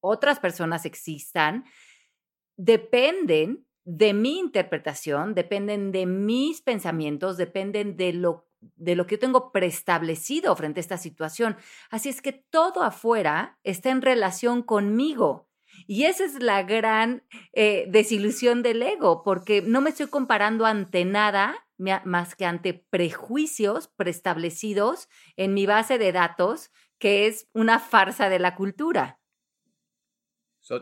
otras 0.00 0.40
personas 0.40 0.86
existan, 0.86 1.64
dependen 2.56 3.66
de 3.84 4.14
mi 4.14 4.38
interpretación, 4.38 5.34
dependen 5.34 5.92
de 5.92 6.06
mis 6.06 6.62
pensamientos, 6.62 7.36
dependen 7.36 7.96
de 7.96 8.12
lo 8.12 8.48
de 8.76 8.96
lo 8.96 9.06
que 9.06 9.16
yo 9.16 9.18
tengo 9.18 9.52
preestablecido 9.52 10.56
frente 10.56 10.80
a 10.80 10.82
esta 10.82 10.96
situación. 10.96 11.56
Así 11.90 12.08
es 12.08 12.22
que 12.22 12.32
todo 12.32 12.82
afuera 12.82 13.58
está 13.62 13.90
en 13.90 14.00
relación 14.00 14.62
conmigo. 14.62 15.48
Y 15.86 16.04
esa 16.04 16.24
es 16.24 16.42
la 16.42 16.62
gran 16.62 17.26
eh, 17.52 17.86
desilusión 17.88 18.62
del 18.62 18.82
ego, 18.82 19.22
porque 19.22 19.62
no 19.62 19.80
me 19.80 19.90
estoy 19.90 20.06
comparando 20.06 20.64
ante 20.66 21.04
nada 21.04 21.64
más 21.76 22.34
que 22.36 22.46
ante 22.46 22.74
prejuicios 22.74 23.88
preestablecidos 23.88 25.08
en 25.36 25.54
mi 25.54 25.66
base 25.66 25.98
de 25.98 26.12
datos, 26.12 26.70
que 26.98 27.26
es 27.26 27.48
una 27.52 27.80
farsa 27.80 28.28
de 28.28 28.38
la 28.38 28.54
cultura. 28.54 29.20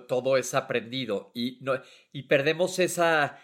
todo 0.06 0.36
es 0.36 0.54
aprendido 0.54 1.32
y, 1.34 1.58
no, 1.62 1.74
y 2.12 2.24
perdemos 2.24 2.78
esa, 2.78 3.38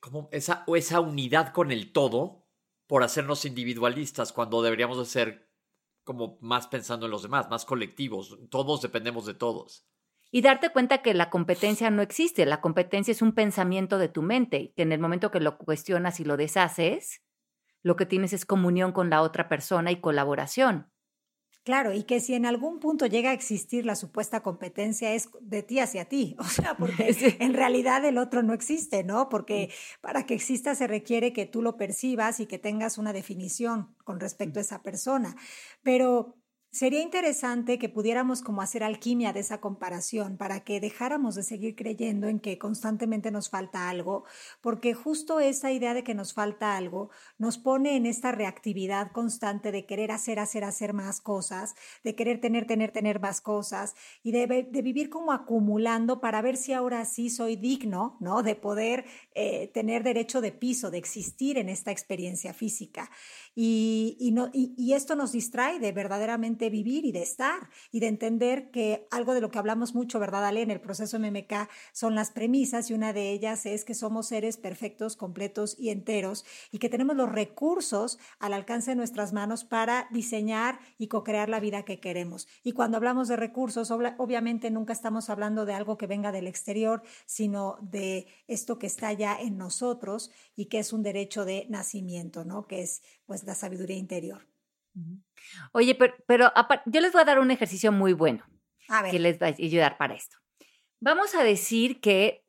como 0.00 0.28
esa, 0.32 0.64
esa 0.74 1.00
unidad 1.00 1.52
con 1.52 1.72
el 1.72 1.92
todo 1.92 2.46
por 2.86 3.02
hacernos 3.02 3.44
individualistas 3.44 4.32
cuando 4.32 4.62
deberíamos 4.62 4.98
de 4.98 5.04
ser 5.04 5.50
como 6.04 6.38
más 6.40 6.68
pensando 6.68 7.06
en 7.06 7.12
los 7.12 7.24
demás, 7.24 7.50
más 7.50 7.64
colectivos. 7.64 8.38
Todos 8.48 8.80
dependemos 8.80 9.26
de 9.26 9.34
todos 9.34 9.84
y 10.36 10.42
darte 10.42 10.68
cuenta 10.68 11.00
que 11.00 11.14
la 11.14 11.30
competencia 11.30 11.88
no 11.88 12.02
existe. 12.02 12.44
La 12.44 12.60
competencia 12.60 13.10
es 13.10 13.22
un 13.22 13.32
pensamiento 13.32 13.96
de 13.96 14.10
tu 14.10 14.20
mente, 14.20 14.74
que 14.76 14.82
en 14.82 14.92
el 14.92 15.00
momento 15.00 15.30
que 15.30 15.40
lo 15.40 15.56
cuestionas 15.56 16.20
y 16.20 16.24
lo 16.24 16.36
deshaces, 16.36 17.22
lo 17.82 17.96
que 17.96 18.04
tienes 18.04 18.34
es 18.34 18.44
comunión 18.44 18.92
con 18.92 19.08
la 19.08 19.22
otra 19.22 19.48
persona 19.48 19.92
y 19.92 20.02
colaboración. 20.02 20.92
Claro, 21.64 21.94
y 21.94 22.02
que 22.02 22.20
si 22.20 22.34
en 22.34 22.44
algún 22.44 22.80
punto 22.80 23.06
llega 23.06 23.30
a 23.30 23.32
existir 23.32 23.86
la 23.86 23.96
supuesta 23.96 24.42
competencia 24.42 25.14
es 25.14 25.30
de 25.40 25.62
ti 25.62 25.80
hacia 25.80 26.04
ti, 26.04 26.36
o 26.38 26.44
sea, 26.44 26.76
porque 26.76 27.16
en 27.40 27.54
realidad 27.54 28.04
el 28.04 28.18
otro 28.18 28.42
no 28.42 28.52
existe, 28.52 29.04
¿no? 29.04 29.30
Porque 29.30 29.70
mm. 29.70 30.00
para 30.02 30.26
que 30.26 30.34
exista 30.34 30.74
se 30.74 30.86
requiere 30.86 31.32
que 31.32 31.46
tú 31.46 31.62
lo 31.62 31.78
percibas 31.78 32.40
y 32.40 32.46
que 32.46 32.58
tengas 32.58 32.98
una 32.98 33.14
definición 33.14 33.96
con 34.04 34.20
respecto 34.20 34.58
a 34.58 34.62
esa 34.62 34.82
persona. 34.82 35.34
Pero 35.82 36.36
Sería 36.70 37.00
interesante 37.00 37.78
que 37.78 37.88
pudiéramos 37.88 38.42
como 38.42 38.60
hacer 38.60 38.84
alquimia 38.84 39.32
de 39.32 39.40
esa 39.40 39.62
comparación 39.62 40.36
para 40.36 40.60
que 40.60 40.78
dejáramos 40.78 41.34
de 41.34 41.42
seguir 41.42 41.74
creyendo 41.74 42.28
en 42.28 42.38
que 42.38 42.58
constantemente 42.58 43.30
nos 43.30 43.48
falta 43.48 43.88
algo, 43.88 44.24
porque 44.60 44.92
justo 44.92 45.40
esa 45.40 45.72
idea 45.72 45.94
de 45.94 46.04
que 46.04 46.14
nos 46.14 46.34
falta 46.34 46.76
algo 46.76 47.08
nos 47.38 47.56
pone 47.56 47.96
en 47.96 48.04
esta 48.04 48.30
reactividad 48.30 49.12
constante 49.12 49.72
de 49.72 49.86
querer 49.86 50.10
hacer, 50.10 50.38
hacer, 50.38 50.64
hacer 50.64 50.92
más 50.92 51.22
cosas, 51.22 51.74
de 52.04 52.14
querer 52.14 52.42
tener, 52.42 52.66
tener, 52.66 52.92
tener 52.92 53.20
más 53.20 53.40
cosas 53.40 53.94
y 54.22 54.32
de, 54.32 54.46
vivir 54.70 55.08
como 55.08 55.32
acumulando 55.32 56.20
para 56.20 56.42
ver 56.42 56.58
si 56.58 56.74
ahora 56.74 57.06
sí 57.06 57.30
soy 57.30 57.56
digno, 57.56 58.18
¿no? 58.20 58.42
De 58.42 58.54
poder 58.54 59.06
eh, 59.34 59.68
tener 59.68 60.02
derecho 60.02 60.42
de 60.42 60.52
piso, 60.52 60.90
de 60.90 60.98
existir 60.98 61.56
en 61.56 61.70
esta 61.70 61.90
experiencia 61.90 62.52
física. 62.52 63.10
Y, 63.58 64.32
no, 64.34 64.50
y, 64.52 64.92
esto 64.92 65.16
nos 65.16 65.32
distrae 65.32 65.78
de 65.78 65.90
verdaderamente 65.90 66.68
vivir 66.68 67.06
y 67.06 67.12
de 67.12 67.22
estar 67.22 67.70
y 67.90 68.00
de 68.00 68.08
entender 68.08 68.70
que 68.70 69.08
algo 69.10 69.32
de 69.32 69.40
lo 69.40 69.50
que 69.50 69.58
hablamos 69.58 69.94
mucho, 69.94 70.20
¿verdad, 70.20 70.44
Ale? 70.44 70.60
En 70.60 70.70
el 70.70 70.80
proceso 70.82 71.18
MMK 71.18 71.66
son 71.92 72.14
las 72.14 72.30
premisas 72.30 72.90
y 72.90 72.94
una 72.94 73.14
de 73.14 73.30
ellas 73.30 73.64
es 73.64 73.86
que 73.86 73.94
somos 73.94 74.26
seres 74.26 74.58
perfectos, 74.58 75.16
completos 75.16 75.74
y 75.78 75.88
enteros 75.88 76.44
y 76.70 76.78
que 76.78 76.90
tenemos 76.90 77.16
los 77.16 77.32
recursos 77.32 78.18
al 78.40 78.52
alcance 78.52 78.90
de 78.90 78.96
nuestras 78.96 79.32
manos 79.32 79.64
para 79.64 80.06
diseñar 80.10 80.78
y 80.98 81.08
co-crear 81.08 81.48
la 81.48 81.58
vida 81.58 81.82
que 81.86 81.98
queremos. 81.98 82.48
Y 82.62 82.72
cuando 82.72 82.98
hablamos 82.98 83.26
de 83.26 83.36
recursos, 83.36 83.90
obviamente 83.90 84.70
nunca 84.70 84.92
estamos 84.92 85.30
hablando 85.30 85.64
de 85.64 85.72
algo 85.72 85.96
que 85.96 86.06
venga 86.06 86.30
del 86.30 86.46
exterior, 86.46 87.02
sino 87.24 87.78
de 87.80 88.26
esto 88.48 88.78
que 88.78 88.86
está 88.86 89.14
ya 89.14 89.34
en 89.40 89.56
nosotros 89.56 90.30
y 90.56 90.66
que 90.66 90.78
es 90.78 90.92
un 90.92 91.02
derecho 91.02 91.46
de 91.46 91.64
nacimiento, 91.70 92.44
¿no? 92.44 92.66
Que 92.66 92.82
es 92.82 93.00
pues 93.24 93.45
la 93.46 93.54
sabiduría 93.54 93.96
interior. 93.96 94.46
Oye, 95.72 95.94
pero, 96.26 96.52
yo 96.86 97.00
les 97.00 97.12
voy 97.12 97.22
a 97.22 97.24
dar 97.24 97.38
un 97.38 97.50
ejercicio 97.50 97.92
muy 97.92 98.12
bueno 98.12 98.44
que 99.10 99.18
les 99.18 99.40
va 99.40 99.46
a 99.46 99.50
ayudar 99.50 99.96
para 99.98 100.14
esto. 100.14 100.36
Vamos 101.00 101.34
a 101.34 101.44
decir 101.44 102.00
que 102.00 102.44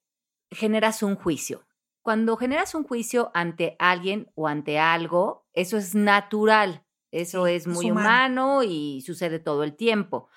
generas 0.50 1.04
un 1.04 1.16
juicio. 1.16 1.68
Cuando 2.02 2.38
generas 2.38 2.74
un 2.74 2.84
juicio 2.84 3.32
ante 3.34 3.76
alguien 3.80 4.32
o 4.36 4.48
ante 4.48 4.80
algo, 4.80 5.46
eso 5.54 5.78
es 5.78 5.94
natural, 5.94 6.86
eso 7.12 7.48
es 7.48 7.68
muy 7.68 7.92
humano. 7.92 8.64
y 8.64 9.02
sucede 9.02 9.40
todo 9.40 9.64
el 9.64 9.76
tiempo. 9.76 10.30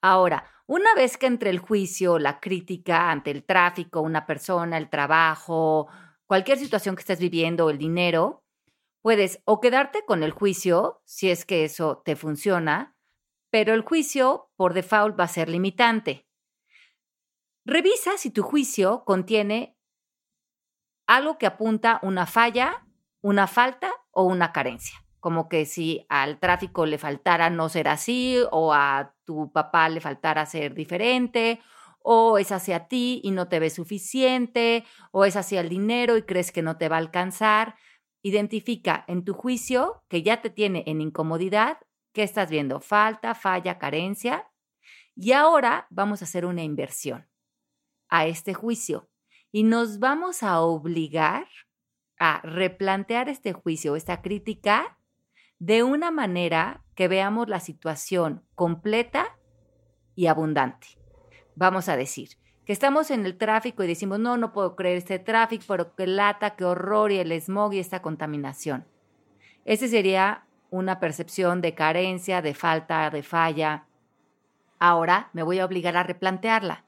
Ahora, 0.00 0.48
una 0.66 0.94
vez 0.94 1.16
que 1.16 1.26
entre 1.26 1.50
el 1.50 1.58
juicio, 1.58 2.18
la 2.18 2.38
crítica 2.38 3.10
ante 3.10 3.32
el 3.32 3.44
tráfico, 3.44 4.00
una 4.00 4.24
persona, 4.24 4.78
el 4.78 4.88
trabajo, 4.88 5.88
cualquier 6.26 6.58
situación 6.58 6.94
que 6.94 7.00
estés 7.00 7.18
viviendo, 7.18 7.70
el 7.70 7.78
dinero, 7.78 8.45
Puedes 9.02 9.40
o 9.44 9.60
quedarte 9.60 10.04
con 10.04 10.22
el 10.22 10.32
juicio, 10.32 11.02
si 11.04 11.30
es 11.30 11.44
que 11.44 11.64
eso 11.64 12.02
te 12.04 12.16
funciona, 12.16 12.96
pero 13.50 13.74
el 13.74 13.82
juicio 13.82 14.50
por 14.56 14.74
default 14.74 15.18
va 15.18 15.24
a 15.24 15.28
ser 15.28 15.48
limitante. 15.48 16.26
Revisa 17.64 18.16
si 18.16 18.30
tu 18.30 18.42
juicio 18.42 19.04
contiene 19.04 19.76
algo 21.06 21.38
que 21.38 21.46
apunta 21.46 22.00
una 22.02 22.26
falla, 22.26 22.86
una 23.22 23.46
falta 23.46 23.92
o 24.10 24.24
una 24.24 24.52
carencia. 24.52 24.98
Como 25.20 25.48
que 25.48 25.66
si 25.66 26.06
al 26.08 26.38
tráfico 26.38 26.86
le 26.86 26.98
faltara 26.98 27.50
no 27.50 27.68
ser 27.68 27.88
así, 27.88 28.38
o 28.52 28.72
a 28.72 29.14
tu 29.24 29.50
papá 29.52 29.88
le 29.88 30.00
faltara 30.00 30.46
ser 30.46 30.74
diferente, 30.74 31.60
o 32.02 32.38
es 32.38 32.52
hacia 32.52 32.86
ti 32.86 33.20
y 33.24 33.32
no 33.32 33.48
te 33.48 33.58
ves 33.58 33.74
suficiente, 33.74 34.84
o 35.10 35.24
es 35.24 35.34
hacia 35.34 35.60
el 35.60 35.68
dinero 35.68 36.16
y 36.16 36.22
crees 36.22 36.52
que 36.52 36.62
no 36.62 36.76
te 36.76 36.88
va 36.88 36.96
a 36.96 37.00
alcanzar. 37.00 37.74
Identifica 38.26 39.04
en 39.06 39.24
tu 39.24 39.34
juicio 39.34 40.02
que 40.08 40.24
ya 40.24 40.42
te 40.42 40.50
tiene 40.50 40.82
en 40.88 41.00
incomodidad, 41.00 41.78
que 42.12 42.24
estás 42.24 42.50
viendo 42.50 42.80
falta, 42.80 43.36
falla, 43.36 43.78
carencia. 43.78 44.50
Y 45.14 45.30
ahora 45.30 45.86
vamos 45.90 46.22
a 46.22 46.24
hacer 46.24 46.44
una 46.44 46.64
inversión 46.64 47.28
a 48.08 48.26
este 48.26 48.52
juicio 48.52 49.08
y 49.52 49.62
nos 49.62 50.00
vamos 50.00 50.42
a 50.42 50.60
obligar 50.60 51.46
a 52.18 52.40
replantear 52.42 53.28
este 53.28 53.52
juicio, 53.52 53.94
esta 53.94 54.22
crítica, 54.22 54.98
de 55.60 55.84
una 55.84 56.10
manera 56.10 56.84
que 56.96 57.06
veamos 57.06 57.48
la 57.48 57.60
situación 57.60 58.44
completa 58.56 59.38
y 60.16 60.26
abundante. 60.26 60.88
Vamos 61.54 61.88
a 61.88 61.96
decir, 61.96 62.30
que 62.66 62.72
estamos 62.72 63.12
en 63.12 63.24
el 63.24 63.38
tráfico 63.38 63.84
y 63.84 63.86
decimos, 63.86 64.18
no, 64.18 64.36
no 64.36 64.52
puedo 64.52 64.74
creer 64.74 64.98
este 64.98 65.20
tráfico, 65.20 65.64
pero 65.68 65.94
qué 65.94 66.08
lata, 66.08 66.56
qué 66.56 66.64
horror 66.64 67.12
y 67.12 67.18
el 67.18 67.32
smog 67.40 67.72
y 67.72 67.78
esta 67.78 68.02
contaminación. 68.02 68.84
Ese 69.64 69.86
sería 69.86 70.42
una 70.70 70.98
percepción 70.98 71.60
de 71.60 71.74
carencia, 71.74 72.42
de 72.42 72.54
falta, 72.54 73.08
de 73.10 73.22
falla. 73.22 73.84
Ahora 74.80 75.30
me 75.32 75.44
voy 75.44 75.60
a 75.60 75.64
obligar 75.64 75.96
a 75.96 76.02
replantearla. 76.02 76.85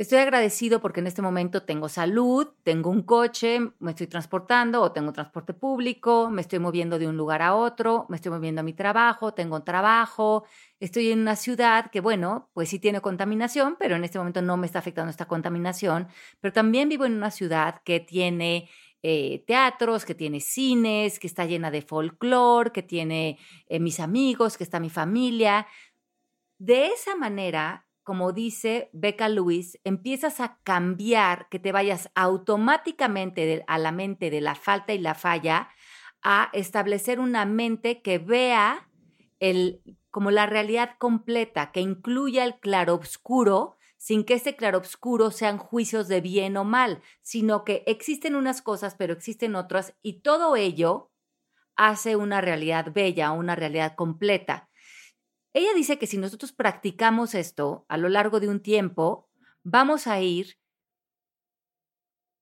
Estoy 0.00 0.16
agradecido 0.16 0.80
porque 0.80 1.00
en 1.00 1.08
este 1.08 1.20
momento 1.20 1.62
tengo 1.64 1.90
salud, 1.90 2.48
tengo 2.62 2.88
un 2.88 3.02
coche, 3.02 3.60
me 3.80 3.90
estoy 3.90 4.06
transportando 4.06 4.80
o 4.80 4.92
tengo 4.92 5.12
transporte 5.12 5.52
público, 5.52 6.30
me 6.30 6.40
estoy 6.40 6.58
moviendo 6.58 6.98
de 6.98 7.06
un 7.06 7.18
lugar 7.18 7.42
a 7.42 7.54
otro, 7.54 8.06
me 8.08 8.16
estoy 8.16 8.32
moviendo 8.32 8.62
a 8.62 8.64
mi 8.64 8.72
trabajo, 8.72 9.34
tengo 9.34 9.56
un 9.56 9.64
trabajo, 9.66 10.44
estoy 10.78 11.10
en 11.10 11.20
una 11.20 11.36
ciudad 11.36 11.90
que, 11.90 12.00
bueno, 12.00 12.48
pues 12.54 12.70
sí 12.70 12.78
tiene 12.78 13.02
contaminación, 13.02 13.76
pero 13.78 13.94
en 13.94 14.04
este 14.04 14.16
momento 14.16 14.40
no 14.40 14.56
me 14.56 14.64
está 14.64 14.78
afectando 14.78 15.10
esta 15.10 15.26
contaminación, 15.26 16.08
pero 16.40 16.54
también 16.54 16.88
vivo 16.88 17.04
en 17.04 17.12
una 17.12 17.30
ciudad 17.30 17.82
que 17.84 18.00
tiene 18.00 18.70
eh, 19.02 19.44
teatros, 19.46 20.06
que 20.06 20.14
tiene 20.14 20.40
cines, 20.40 21.18
que 21.18 21.26
está 21.26 21.44
llena 21.44 21.70
de 21.70 21.82
folclore, 21.82 22.72
que 22.72 22.82
tiene 22.82 23.38
eh, 23.66 23.78
mis 23.78 24.00
amigos, 24.00 24.56
que 24.56 24.64
está 24.64 24.80
mi 24.80 24.88
familia. 24.88 25.66
De 26.58 26.86
esa 26.86 27.16
manera 27.16 27.89
como 28.10 28.32
dice 28.32 28.90
Becca 28.92 29.28
Lewis, 29.28 29.78
empiezas 29.84 30.40
a 30.40 30.58
cambiar, 30.64 31.48
que 31.48 31.60
te 31.60 31.70
vayas 31.70 32.10
automáticamente 32.16 33.62
a 33.68 33.78
la 33.78 33.92
mente 33.92 34.30
de 34.30 34.40
la 34.40 34.56
falta 34.56 34.92
y 34.92 34.98
la 34.98 35.14
falla, 35.14 35.68
a 36.20 36.50
establecer 36.52 37.20
una 37.20 37.44
mente 37.44 38.02
que 38.02 38.18
vea 38.18 38.90
el, 39.38 39.80
como 40.10 40.32
la 40.32 40.46
realidad 40.46 40.96
completa, 40.98 41.70
que 41.70 41.82
incluya 41.82 42.42
el 42.42 42.58
claroscuro, 42.58 43.76
sin 43.96 44.24
que 44.24 44.34
ese 44.34 44.56
claroscuro 44.56 45.30
sean 45.30 45.58
juicios 45.58 46.08
de 46.08 46.20
bien 46.20 46.56
o 46.56 46.64
mal, 46.64 47.02
sino 47.22 47.62
que 47.62 47.84
existen 47.86 48.34
unas 48.34 48.60
cosas, 48.60 48.96
pero 48.96 49.12
existen 49.12 49.54
otras, 49.54 49.94
y 50.02 50.22
todo 50.22 50.56
ello 50.56 51.12
hace 51.76 52.16
una 52.16 52.40
realidad 52.40 52.90
bella, 52.92 53.30
una 53.30 53.54
realidad 53.54 53.94
completa. 53.94 54.68
Ella 55.52 55.74
dice 55.74 55.98
que 55.98 56.06
si 56.06 56.16
nosotros 56.16 56.52
practicamos 56.52 57.34
esto 57.34 57.84
a 57.88 57.96
lo 57.96 58.08
largo 58.08 58.40
de 58.40 58.48
un 58.48 58.60
tiempo, 58.60 59.28
vamos 59.62 60.06
a 60.06 60.20
ir 60.20 60.58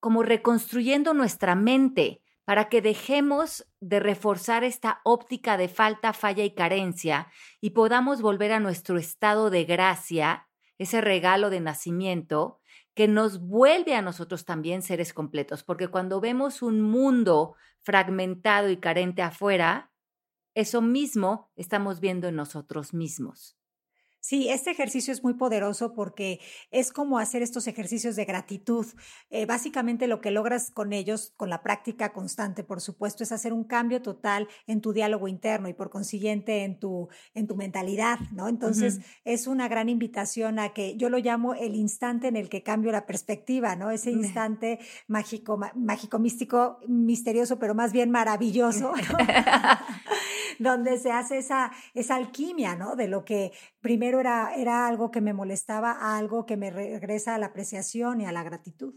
como 0.01 0.23
reconstruyendo 0.23 1.15
nuestra 1.15 1.55
mente 1.55 2.23
para 2.45 2.69
que 2.69 2.81
dejemos 2.81 3.67
de 3.81 4.01
reforzar 4.01 4.65
esta 4.65 5.01
óptica 5.05 5.57
de 5.57 5.69
falta, 5.69 6.13
falla 6.13 6.45
y 6.45 6.55
carencia 6.55 7.31
y 7.61 7.71
podamos 7.71 8.23
volver 8.23 8.53
a 8.53 8.61
nuestro 8.61 8.99
estado 8.99 9.51
de 9.51 9.65
gracia, 9.65 10.49
ese 10.79 11.01
regalo 11.01 11.51
de 11.51 11.61
nacimiento, 11.61 12.61
que 12.95 13.07
nos 13.09 13.41
vuelve 13.41 13.95
a 13.95 14.03
nosotros 14.03 14.45
también 14.45 14.83
seres 14.83 15.13
completos, 15.13 15.63
porque 15.63 15.89
cuando 15.89 16.21
vemos 16.21 16.63
un 16.63 16.81
mundo 16.81 17.55
fragmentado 17.81 18.71
y 18.71 18.79
carente 18.79 19.23
afuera, 19.23 19.93
eso 20.55 20.81
mismo 20.81 21.51
estamos 21.57 22.01
viendo 22.01 22.29
en 22.29 22.37
nosotros 22.37 22.95
mismos. 22.95 23.58
Sí, 24.29 24.51
este 24.51 24.71
ejercicio 24.71 25.11
es 25.11 25.25
muy 25.25 25.33
poderoso 25.33 25.95
porque 25.95 26.39
es 26.71 26.93
como 26.93 27.19
hacer 27.19 27.41
estos 27.41 27.67
ejercicios 27.67 28.15
de 28.15 28.27
gratitud. 28.27 28.85
Eh, 29.31 29.47
básicamente 29.47 30.07
lo 30.07 30.21
que 30.21 30.31
logras 30.31 30.71
con 30.71 30.93
ellos, 30.93 31.33
con 31.39 31.49
la 31.49 31.63
práctica 31.63 32.13
constante, 32.13 32.63
por 32.63 32.83
supuesto, 32.83 33.23
es 33.23 33.33
hacer 33.33 33.55
un 33.55 33.65
cambio 33.65 34.03
total 34.03 34.47
en 34.67 34.83
tu 34.83 34.93
diálogo 34.93 35.29
interno 35.29 35.71
y 35.71 35.73
por 35.73 35.89
consiguiente 35.89 36.65
en 36.65 36.79
tu, 36.79 37.09
en 37.33 37.47
tu 37.47 37.57
mentalidad, 37.57 38.19
¿no? 38.31 38.49
Entonces 38.49 39.01
es 39.25 39.47
una 39.47 39.67
gran 39.67 39.89
invitación 39.89 40.59
a 40.59 40.75
que 40.75 40.95
yo 40.99 41.09
lo 41.09 41.17
llamo 41.17 41.55
el 41.55 41.75
instante 41.75 42.29
en 42.29 42.37
el 42.37 42.51
que 42.51 42.63
cambio 42.63 42.93
la 42.93 43.07
perspectiva, 43.07 43.77
¿no? 43.77 43.91
Ese 43.91 44.11
instante 44.11 44.79
mágico, 45.07 45.59
mágico, 45.75 46.19
místico, 46.19 46.81
misterioso, 46.87 47.59
pero 47.59 47.75
más 47.75 47.93
bien 47.93 48.11
maravilloso, 48.11 48.93
donde 50.59 50.99
se 50.99 51.13
hace 51.13 51.39
esa, 51.39 51.73
esa 51.95 52.17
alquimia, 52.17 52.77
¿no? 52.77 52.97
De 52.97 53.09
lo 53.09 53.25
que 53.25 53.53
primero 53.81 54.21
era, 54.21 54.55
era 54.55 54.87
algo 54.87 55.11
que 55.11 55.21
me 55.21 55.33
molestaba 55.33 55.93
a 55.93 56.19
algo 56.19 56.47
que 56.47 56.57
me 56.57 56.71
regresa 56.71 57.35
a 57.35 57.39
la 57.39 57.47
apreciación 57.47 58.21
y 58.21 58.27
a 58.27 58.33
la 58.33 58.43
gratitud. 58.43 58.95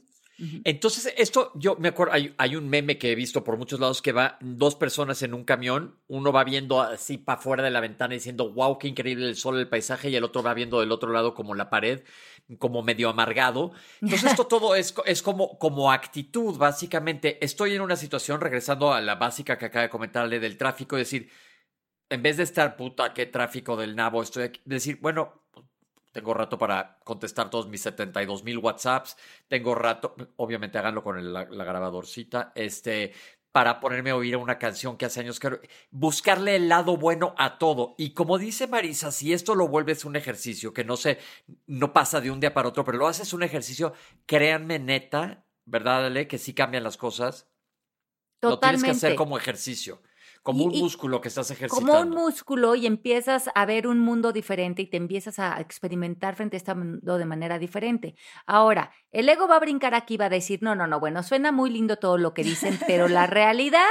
Entonces, 0.63 1.13
esto, 1.17 1.52
yo 1.54 1.76
me 1.76 1.89
acuerdo, 1.89 2.13
hay, 2.13 2.34
hay, 2.38 2.56
un 2.56 2.67
meme 2.67 2.97
que 2.97 3.12
he 3.12 3.15
visto 3.15 3.43
por 3.43 3.58
muchos 3.58 3.80
lados 3.80 4.02
que 4.02 4.12
va 4.12 4.38
dos 4.41 4.76
personas 4.76 5.21
en 5.21 5.36
un 5.36 5.43
camión, 5.43 6.00
uno 6.08 6.32
va 6.32 6.43
viendo 6.43 6.82
así 6.82 7.19
para 7.19 7.38
afuera 7.38 7.63
de 7.63 7.69
la 7.69 7.80
ventana 7.80 8.15
diciendo, 8.15 8.52
wow, 8.52 8.80
qué 8.80 8.88
increíble 8.88 9.28
el 9.28 9.36
sol, 9.36 9.60
el 9.60 9.67
paisaje, 9.67 10.10
y 10.10 10.15
el 10.15 10.24
otro 10.24 10.41
va 10.41 10.56
viendo 10.56 10.80
del 10.80 10.91
otro 10.91 11.12
lado 11.12 11.36
como 11.36 11.54
la 11.54 11.69
pared, 11.69 12.02
como 12.58 12.82
medio 12.82 13.10
amargado. 13.10 13.71
Entonces, 14.02 14.32
esto 14.32 14.47
todo 14.47 14.74
es, 14.74 14.95
es 15.06 15.21
como, 15.21 15.60
como 15.60 15.91
actitud, 15.91 16.58
básicamente. 16.58 17.43
Estoy 17.45 17.76
en 17.76 17.82
una 17.82 17.95
situación, 17.95 18.41
regresando 18.41 18.93
a 18.93 19.02
la 19.02 19.15
básica 19.15 19.60
que 19.60 19.65
acaba 19.65 19.84
de 19.84 19.89
comentarle 19.89 20.39
del 20.39 20.58
tráfico, 20.58 20.97
es 20.97 21.02
decir, 21.02 21.30
en 22.12 22.21
vez 22.21 22.38
de 22.38 22.43
estar 22.43 22.76
puta, 22.76 23.13
qué 23.13 23.26
tráfico 23.26 23.78
del 23.78 23.95
nabo, 23.95 24.21
estoy 24.21 24.43
aquí, 24.43 24.62
decir, 24.65 25.00
bueno, 25.02 25.41
tengo 26.12 26.34
rato 26.34 26.58
para 26.58 27.00
contestar 27.06 27.50
todos 27.50 27.69
mis 27.69 27.82
72 27.82 28.43
mil 28.43 28.58
WhatsApps, 28.58 29.15
tengo 29.47 29.74
rato, 29.76 30.13
obviamente 30.36 30.78
háganlo 30.78 31.04
con 31.04 31.32
la, 31.32 31.45
grabadorcita, 31.45 32.52
este, 32.54 33.13
para 33.54 33.80
ponerme 33.80 34.10
a 34.10 34.17
oír 34.17 34.36
una 34.36 34.60
canción 34.60 34.97
que 34.97 35.06
hace 35.06 35.21
años 35.21 35.39
que 35.39 35.62
buscarle 35.89 36.58
el 36.58 36.67
lado 36.67 36.97
bueno 36.97 37.34
a 37.38 37.58
todo. 37.58 37.95
Y 37.97 38.13
como 38.13 38.38
dice 38.38 38.67
Marisa, 38.67 39.12
si 39.13 39.32
esto 39.32 39.56
lo 39.56 39.69
vuelves 39.69 40.04
un 40.04 40.17
ejercicio 40.17 40.74
que 40.74 40.84
no 40.84 40.97
se, 40.97 41.17
no 41.65 41.93
pasa 41.93 42.19
de 42.19 42.30
un 42.30 42.41
día 42.41 42.54
para 42.54 42.67
otro, 42.67 42.84
pero 42.84 42.97
lo 42.97 43.08
haces 43.08 43.32
un 43.32 43.43
ejercicio, 43.43 43.93
créanme 44.26 44.80
neta, 44.80 45.45
¿verdad, 45.63 46.08
Ale? 46.08 46.28
Que 46.28 46.38
sí 46.38 46.54
cambian 46.54 46.84
las 46.84 46.97
cosas. 46.97 47.47
Totalmente. 48.41 48.50
Lo 48.50 48.60
tienes 48.60 48.84
que 48.84 48.91
hacer 49.08 49.15
como 49.15 49.38
ejercicio. 49.38 50.02
Como 50.43 50.65
un 50.65 50.77
músculo 50.77 51.21
que 51.21 51.27
estás 51.27 51.51
ejercitando. 51.51 51.91
Como 51.91 52.01
un 52.01 52.10
músculo 52.10 52.73
y 52.73 52.88
empiezas 52.88 53.49
a 53.54 53.65
ver 53.65 53.86
un 53.86 53.99
mundo 53.99 54.32
diferente 54.32 54.82
y 54.82 54.88
te 54.88 54.97
empiezas 54.97 55.38
a 55.38 55.62
experimentar 55.62 56.36
frente 56.36 56.56
a 56.56 56.60
este 56.60 56.73
mundo 56.73 57.17
de 57.19 57.25
manera 57.25 57.60
diferente. 57.60 58.15
Ahora, 58.47 58.91
el 59.12 59.30
ego 59.30 59.47
va 59.47 59.58
a 59.58 59.60
brincar 59.60 59.93
aquí, 59.93 60.17
va 60.17 60.25
a 60.25 60.30
decir, 60.30 60.63
no, 60.63 60.73
no, 60.73 60.88
no, 60.88 60.99
bueno, 60.99 61.21
suena 61.21 61.51
muy 61.51 61.69
lindo 61.69 61.97
todo 61.97 62.17
lo 62.17 62.34
que 62.34 62.43
dicen, 62.43 62.80
pero 62.88 63.08
la 63.08 63.27
realidad 63.27 63.86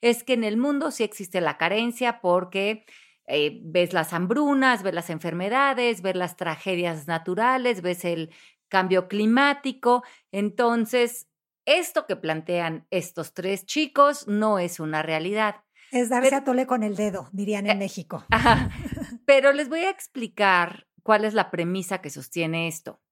es 0.00 0.24
que 0.24 0.32
en 0.32 0.42
el 0.42 0.56
mundo 0.56 0.90
sí 0.90 1.04
existe 1.04 1.40
la 1.40 1.56
carencia 1.56 2.20
porque 2.20 2.84
eh, 3.26 3.60
ves 3.62 3.92
las 3.92 4.12
hambrunas, 4.12 4.82
ves 4.82 4.94
las 4.94 5.08
enfermedades, 5.08 6.02
ves 6.02 6.16
las 6.16 6.36
tragedias 6.36 7.06
naturales, 7.06 7.80
ves 7.80 8.04
el 8.04 8.30
cambio 8.68 9.06
climático. 9.06 10.02
Entonces, 10.32 11.28
esto 11.64 12.06
que 12.06 12.16
plantean 12.16 12.86
estos 12.90 13.34
tres 13.34 13.66
chicos 13.66 14.26
no 14.26 14.58
es 14.58 14.80
una 14.80 15.02
realidad. 15.02 15.62
Es 15.92 16.08
darse 16.08 16.34
a 16.34 16.42
tole 16.42 16.66
con 16.66 16.82
el 16.82 16.96
dedo, 16.96 17.28
dirían 17.32 17.66
en 17.66 17.72
eh, 17.72 17.80
México. 17.80 18.24
Pero 19.26 19.52
les 19.52 19.68
voy 19.68 19.80
a 19.80 19.90
explicar 19.90 20.86
cuál 21.02 21.26
es 21.26 21.34
la 21.34 21.50
premisa 21.50 22.00
que 22.00 22.08
sostiene 22.08 22.66
esto. 22.66 23.02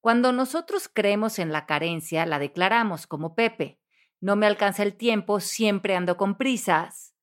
Cuando 0.00 0.32
nosotros 0.32 0.90
creemos 0.92 1.38
en 1.38 1.52
la 1.52 1.64
carencia, 1.64 2.26
la 2.26 2.40
declaramos 2.40 3.06
como 3.06 3.36
Pepe. 3.36 3.78
No 4.20 4.34
me 4.34 4.46
alcanza 4.46 4.82
el 4.82 4.96
tiempo, 4.96 5.38
siempre 5.38 5.94
ando 5.94 6.16
con 6.16 6.36
prisas. 6.36 7.14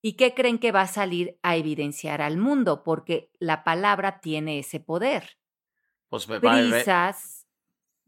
¿Y 0.00 0.14
qué 0.14 0.32
creen 0.32 0.58
que 0.58 0.72
va 0.72 0.80
a 0.80 0.86
salir 0.86 1.38
a 1.42 1.56
evidenciar 1.56 2.22
al 2.22 2.38
mundo? 2.38 2.84
Porque 2.84 3.30
la 3.38 3.64
palabra 3.64 4.20
tiene 4.20 4.58
ese 4.58 4.80
poder. 4.80 5.36
Pues 6.08 6.26
me 6.26 6.40
prisas. 6.40 7.46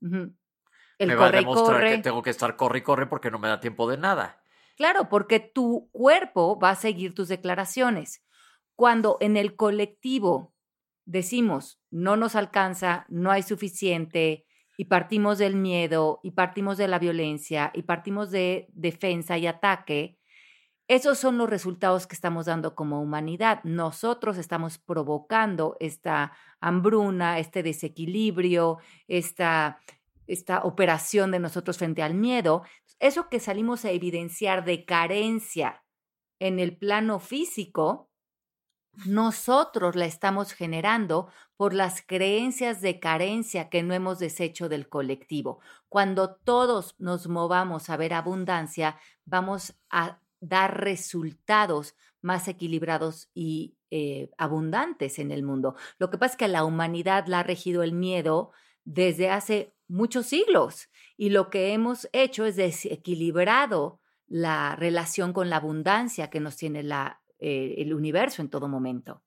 El 0.01 1.09
me 1.09 1.15
va 1.17 1.27
a 1.27 1.33
demostrar 1.33 1.87
que 1.87 1.99
tengo 1.99 2.23
que 2.23 2.31
estar 2.31 2.57
corre 2.57 2.79
y 2.79 2.83
corre 2.83 3.07
porque 3.07 3.31
no 3.31 3.39
me 3.39 3.49
da 3.49 3.61
tiempo 3.61 3.91
de 3.91 3.99
nada. 3.99 4.43
Claro, 4.77 5.09
porque 5.09 5.41
tu 5.41 5.89
cuerpo 5.93 6.59
va 6.59 6.71
a 6.71 6.75
seguir 6.77 7.15
tus 7.15 7.29
declaraciones. 7.29 8.23
Cuando 8.75 9.17
en 9.21 9.37
el 9.37 9.57
colectivo 9.57 10.55
decimos, 11.07 11.81
no 11.91 12.17
nos 12.17 12.37
alcanza, 12.37 13.07
no 13.09 13.31
hay 13.31 13.43
suficiente, 13.43 14.45
y 14.77 14.87
partimos 14.87 15.39
del 15.39 15.57
miedo, 15.57 16.21
y 16.23 16.33
partimos 16.33 16.77
de 16.77 16.89
la 16.89 16.99
violencia, 16.99 17.71
y 17.75 17.83
partimos 17.83 18.31
de 18.31 18.67
defensa 18.73 19.39
y 19.39 19.47
ataque, 19.47 20.19
esos 20.89 21.19
son 21.19 21.37
los 21.37 21.51
resultados 21.51 22.07
que 22.07 22.15
estamos 22.15 22.47
dando 22.47 22.77
como 22.77 23.03
humanidad. 23.03 23.61
Nosotros 23.65 24.37
estamos 24.39 24.79
provocando 24.79 25.77
esta 25.81 26.33
hambruna, 26.61 27.41
este 27.41 27.65
desequilibrio, 27.65 28.79
esta, 29.09 29.81
esta 30.27 30.61
operación 30.63 31.31
de 31.31 31.39
nosotros 31.39 31.79
frente 31.79 32.03
al 32.03 32.15
miedo 32.15 32.63
eso 32.99 33.29
que 33.29 33.41
salimos 33.41 33.85
a 33.85 33.91
evidenciar 33.91 34.65
de 34.65 34.85
carencia 34.85 35.85
en 36.39 36.59
el 36.59 36.77
plano 36.77 37.19
físico, 37.19 38.11
nosotros 39.07 39.95
la 39.95 40.07
estamos 40.07 40.53
generando 40.53 41.29
por 41.57 41.75
las 41.75 42.03
creencias 42.03 42.81
de 42.81 42.99
carencia 42.99 43.69
que 43.69 43.83
no 43.83 43.93
hemos 43.93 44.19
deshecho 44.19 44.71
del 44.71 44.89
colectivo. 44.89 45.61
Cuando 45.89 46.37
todos 46.37 46.95
nos 46.99 47.29
movamos 47.29 47.91
a 47.91 47.99
ver 47.99 48.15
abundancia, 48.15 48.99
vamos 49.27 49.79
a 49.91 50.21
dar 50.41 50.81
resultados 50.81 51.95
más 52.23 52.49
equilibrados 52.49 53.29
y 53.35 53.77
eh, 53.91 54.31
abundantes 54.39 55.19
en 55.19 55.31
el 55.31 55.43
mundo. 55.43 55.77
Lo 55.99 56.11
que 56.11 56.17
pasa 56.17 56.33
es 56.33 56.39
que 56.39 56.49
la 56.49 56.65
humanidad 56.65 57.27
la 57.27 57.41
ha 57.41 57.43
regido 57.43 57.83
el 57.83 57.93
miedo 57.93 58.53
desde 58.85 59.31
hace 59.31 59.76
muchos 59.89 60.27
siglos 60.27 60.89
y 61.17 61.31
lo 61.31 61.51
que 61.51 61.73
hemos 61.73 62.09
hecho 62.13 62.45
es 62.45 62.57
desequilibrado 62.57 64.01
la 64.27 64.77
relación 64.77 65.33
con 65.33 65.51
la 65.51 65.57
abundancia 65.57 66.31
que 66.31 66.41
nos 66.41 66.57
tiene 66.57 66.83
la, 66.83 67.21
eh, 67.39 67.75
el 67.79 67.95
universo 67.95 68.43
en 68.43 68.51
todo 68.51 68.69
momento. 68.69 69.23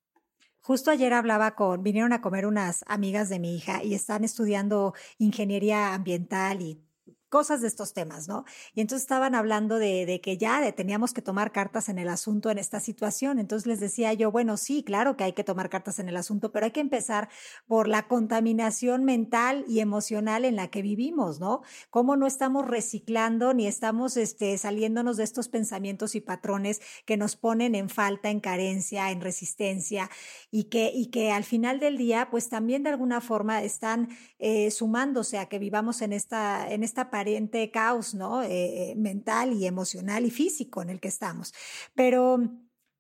Justo 0.62 0.92
ayer 0.92 1.14
hablaba 1.14 1.56
con, 1.56 1.84
vinieron 1.84 2.14
a 2.14 2.22
comer 2.22 2.46
unas 2.46 2.84
amigas 2.88 3.30
de 3.30 3.40
mi 3.40 3.56
hija 3.56 3.84
y 3.84 3.94
están 3.94 4.24
estudiando 4.24 4.94
ingeniería 5.18 5.94
ambiental 5.94 6.62
y 6.62 6.82
cosas 7.30 7.62
de 7.62 7.68
estos 7.68 7.94
temas, 7.94 8.28
¿no? 8.28 8.46
Y 8.74 8.82
entonces 8.82 9.04
estaban 9.04 9.36
hablando 9.36 9.78
de, 9.78 10.20
que 10.24 10.38
ya 10.38 10.72
teníamos 10.74 11.14
que 11.14 11.22
tomar 11.22 11.52
cartas 11.52 11.90
en 11.90 12.00
el 12.00 12.10
asunto 12.10 12.50
en 12.50 12.58
esta 12.58 12.80
situación. 12.80 13.40
Entonces 13.40 13.68
les 13.68 13.80
decía 13.80 14.14
yo, 14.14 14.32
bueno, 14.32 14.58
sí, 14.58 14.84
claro 14.84 15.16
que 15.16 15.24
hay 15.24 15.34
que 15.34 15.44
tomar 15.44 15.70
cartas 15.70 16.00
en 16.00 16.10
el 16.10 16.18
asunto, 16.18 16.52
pero 16.52 16.66
hay 16.66 16.72
que 16.72 16.80
empezar 16.80 17.30
por 17.68 17.88
la 17.88 18.08
contaminación 18.08 19.04
mental 19.06 19.66
y 19.68 19.80
emocional 19.80 20.46
en 20.46 20.56
la 20.56 20.70
que 20.70 20.82
vivimos, 20.82 21.40
¿no? 21.40 21.62
Cómo 21.90 22.16
no 22.16 22.28
estamos 22.28 22.68
reciclando 22.68 23.54
ni 23.54 23.68
estamos 23.68 24.18
este, 24.18 24.58
saliéndonos 24.58 25.18
de 25.18 25.24
estos 25.24 25.48
pensamientos 25.48 26.16
y 26.16 26.22
patrones 26.22 26.82
que 27.06 27.18
nos 27.18 27.36
ponen 27.36 27.76
en 27.76 27.90
falta, 27.90 28.30
en 28.30 28.40
carencia, 28.40 29.12
en 29.12 29.22
resistencia 29.22 30.10
y 30.52 30.66
que, 30.66 30.92
y 30.94 31.08
que 31.08 31.32
al 31.32 31.44
final 31.44 31.80
del 31.80 31.98
día, 31.98 32.30
pues 32.32 32.50
también 32.50 32.84
de 32.84 32.90
alguna 32.90 33.22
forma 33.22 33.62
están 33.64 34.10
eh, 34.40 34.72
sumándose 34.72 35.38
a 35.38 35.48
que 35.48 35.60
vivamos 35.60 36.02
en 36.02 36.14
esta, 36.14 36.72
en 36.72 36.84
esta 36.84 37.10
aparente 37.20 37.70
caos, 37.72 38.14
¿no? 38.14 38.44
Eh, 38.44 38.92
eh, 38.92 38.96
mental 38.96 39.54
y 39.54 39.66
emocional 39.66 40.26
y 40.26 40.32
físico 40.32 40.82
en 40.82 40.90
el 40.90 41.00
que 41.00 41.10
estamos. 41.10 41.54
Pero 41.96 42.40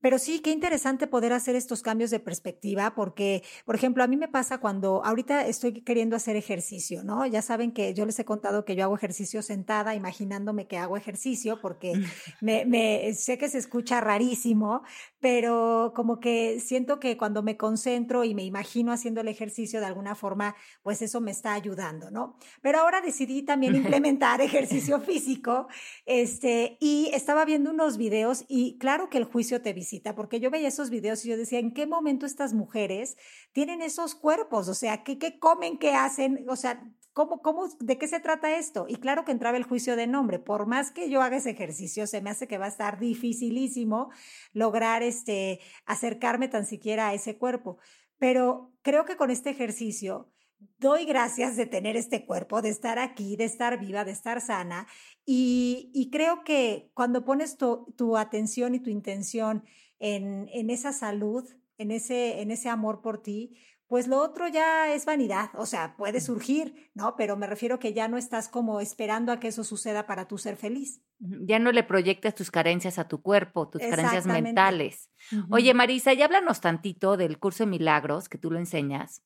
pero 0.01 0.17
sí, 0.17 0.39
qué 0.39 0.51
interesante 0.51 1.07
poder 1.07 1.33
hacer 1.33 1.55
estos 1.55 1.81
cambios 1.81 2.09
de 2.09 2.19
perspectiva, 2.19 2.95
porque, 2.95 3.43
por 3.65 3.75
ejemplo, 3.75 4.03
a 4.03 4.07
mí 4.07 4.15
me 4.15 4.29
pasa 4.29 4.59
cuando 4.59 5.03
ahorita 5.03 5.45
estoy 5.45 5.81
queriendo 5.81 6.15
hacer 6.15 6.35
ejercicio, 6.35 7.03
¿no? 7.03 7.25
Ya 7.25 7.41
saben 7.41 7.73
que 7.73 7.93
yo 7.93 8.05
les 8.05 8.17
he 8.19 8.25
contado 8.25 8.63
que 8.63 8.75
yo 8.75 8.85
hago 8.85 8.95
ejercicio 8.95 9.41
sentada, 9.41 9.95
imaginándome 9.95 10.67
que 10.67 10.77
hago 10.77 10.95
ejercicio, 10.95 11.59
porque 11.61 11.93
me, 12.41 12.65
me 12.65 13.13
sé 13.13 13.37
que 13.37 13.49
se 13.49 13.57
escucha 13.57 13.99
rarísimo, 13.99 14.83
pero 15.19 15.91
como 15.95 16.19
que 16.19 16.61
siento 16.61 16.99
que 16.99 17.17
cuando 17.17 17.43
me 17.43 17.57
concentro 17.57 18.23
y 18.23 18.33
me 18.33 18.45
imagino 18.45 18.93
haciendo 18.93 19.19
el 19.21 19.27
ejercicio 19.27 19.81
de 19.81 19.87
alguna 19.87 20.15
forma, 20.15 20.55
pues 20.81 21.01
eso 21.01 21.19
me 21.19 21.31
está 21.31 21.53
ayudando, 21.53 22.09
¿no? 22.09 22.37
Pero 22.61 22.79
ahora 22.79 23.01
decidí 23.01 23.41
también 23.43 23.75
implementar 23.75 24.39
ejercicio 24.39 25.01
físico, 25.01 25.67
este, 26.05 26.77
y 26.79 27.11
estaba 27.13 27.43
viendo 27.43 27.71
unos 27.71 27.97
videos 27.97 28.45
y 28.47 28.77
claro 28.77 29.09
que 29.09 29.17
el 29.17 29.25
juicio 29.25 29.61
te 29.61 29.73
visita 29.73 29.88
porque 30.15 30.39
yo 30.39 30.49
veía 30.49 30.67
esos 30.67 30.89
videos 30.89 31.25
y 31.25 31.29
yo 31.29 31.37
decía, 31.37 31.59
¿en 31.59 31.73
qué 31.73 31.87
momento 31.87 32.25
estas 32.25 32.53
mujeres 32.53 33.17
tienen 33.51 33.81
esos 33.81 34.15
cuerpos? 34.15 34.67
O 34.67 34.73
sea, 34.73 35.03
¿qué, 35.03 35.17
qué 35.17 35.39
comen, 35.39 35.77
qué 35.77 35.93
hacen? 35.93 36.45
O 36.49 36.55
sea, 36.55 36.83
¿cómo, 37.13 37.41
cómo, 37.41 37.67
¿de 37.79 37.97
qué 37.97 38.07
se 38.07 38.19
trata 38.19 38.57
esto? 38.57 38.85
Y 38.87 38.95
claro 38.97 39.25
que 39.25 39.31
entraba 39.31 39.57
el 39.57 39.63
juicio 39.63 39.95
de 39.95 40.07
nombre. 40.07 40.39
Por 40.39 40.67
más 40.67 40.91
que 40.91 41.09
yo 41.09 41.21
haga 41.21 41.37
ese 41.37 41.51
ejercicio, 41.51 42.07
se 42.07 42.21
me 42.21 42.29
hace 42.29 42.47
que 42.47 42.57
va 42.57 42.65
a 42.65 42.69
estar 42.69 42.99
dificilísimo 42.99 44.11
lograr 44.53 45.03
este, 45.03 45.59
acercarme 45.85 46.47
tan 46.47 46.65
siquiera 46.65 47.09
a 47.09 47.13
ese 47.13 47.37
cuerpo. 47.37 47.77
Pero 48.17 48.73
creo 48.81 49.05
que 49.05 49.17
con 49.17 49.31
este 49.31 49.49
ejercicio 49.49 50.31
doy 50.77 51.05
gracias 51.05 51.55
de 51.55 51.65
tener 51.65 51.95
este 51.95 52.25
cuerpo, 52.25 52.61
de 52.61 52.69
estar 52.69 52.99
aquí, 52.99 53.35
de 53.35 53.45
estar 53.45 53.79
viva, 53.79 54.05
de 54.05 54.11
estar 54.11 54.41
sana. 54.41 54.87
Y, 55.25 56.09
creo 56.11 56.43
que 56.43 56.91
cuando 56.93 57.25
pones 57.25 57.57
tu, 57.57 58.17
atención 58.17 58.75
y 58.75 58.79
tu 58.79 58.89
intención 58.89 59.63
en, 59.99 60.49
en 60.53 60.69
esa 60.69 60.93
salud, 60.93 61.47
en 61.77 61.91
ese, 61.91 62.41
en 62.41 62.51
ese 62.51 62.69
amor 62.69 63.01
por 63.01 63.21
ti, 63.21 63.57
pues 63.89 64.07
lo 64.07 64.21
otro 64.21 64.47
ya 64.47 64.93
es 64.93 65.05
vanidad, 65.05 65.49
o 65.55 65.65
sea, 65.65 65.95
puede 65.97 66.21
surgir, 66.21 66.91
¿no? 66.93 67.15
Pero 67.15 67.35
me 67.35 67.47
refiero 67.47 67.79
que 67.79 67.91
ya 67.91 68.07
no 68.07 68.17
estás 68.17 68.47
como 68.47 68.81
esperando 68.81 69.31
a 69.31 69.39
que 69.39 69.47
eso 69.47 69.63
suceda 69.63 70.05
para 70.05 70.27
tú 70.27 70.37
ser 70.37 70.57
feliz. 70.57 71.01
Ya 71.17 71.57
no 71.57 71.71
le 71.71 71.83
proyectas 71.83 72.35
tus 72.35 72.51
carencias 72.51 72.99
a 72.99 73.07
tu 73.07 73.23
cuerpo, 73.23 73.67
tus 73.67 73.81
carencias 73.81 74.27
mentales. 74.27 75.09
Oye, 75.49 75.73
Marisa, 75.73 76.13
ya 76.13 76.25
háblanos 76.25 76.61
tantito 76.61 77.17
del 77.17 77.39
curso 77.39 77.63
de 77.63 77.71
milagros 77.71 78.29
que 78.29 78.37
tú 78.37 78.51
lo 78.51 78.59
enseñas, 78.59 79.23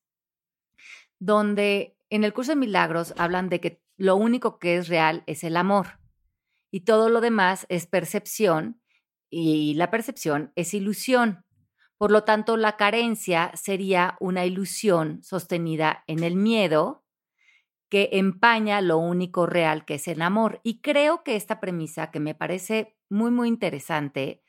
donde 1.26 1.96
en 2.10 2.26
el 2.26 2.34
curso 2.34 2.52
de 2.52 2.58
milagros 2.58 3.14
hablan 3.18 3.48
de 3.48 3.62
que 3.62 3.82
lo 3.96 4.16
único 4.16 4.60
que 4.60 4.76
es 4.76 4.90
real 4.90 5.24
es 5.26 5.44
el 5.44 5.56
amor 5.56 6.00
y 6.70 6.82
todo 6.82 7.10
lo 7.10 7.22
demás 7.22 7.66
es 7.70 7.88
percepción 7.88 8.82
y 9.30 9.74
la 9.76 9.90
percepción 9.90 10.52
es 10.56 10.74
ilusión. 10.74 11.46
Por 11.98 12.12
lo 12.12 12.24
tanto, 12.24 12.58
la 12.58 12.76
carencia 12.76 13.52
sería 13.56 14.18
una 14.20 14.46
ilusión 14.46 15.24
sostenida 15.24 16.04
en 16.08 16.24
el 16.24 16.36
miedo 16.36 17.06
que 17.90 18.10
empaña 18.14 18.82
lo 18.82 18.98
único 18.98 19.46
real 19.46 19.86
que 19.86 19.96
es 19.96 20.08
el 20.10 20.22
amor. 20.22 20.60
Y 20.64 20.82
creo 20.82 21.24
que 21.24 21.36
esta 21.36 21.62
premisa, 21.62 22.12
que 22.12 22.20
me 22.20 22.36
parece 22.36 22.98
muy, 23.10 23.32
muy 23.32 23.48
interesante, 23.48 24.44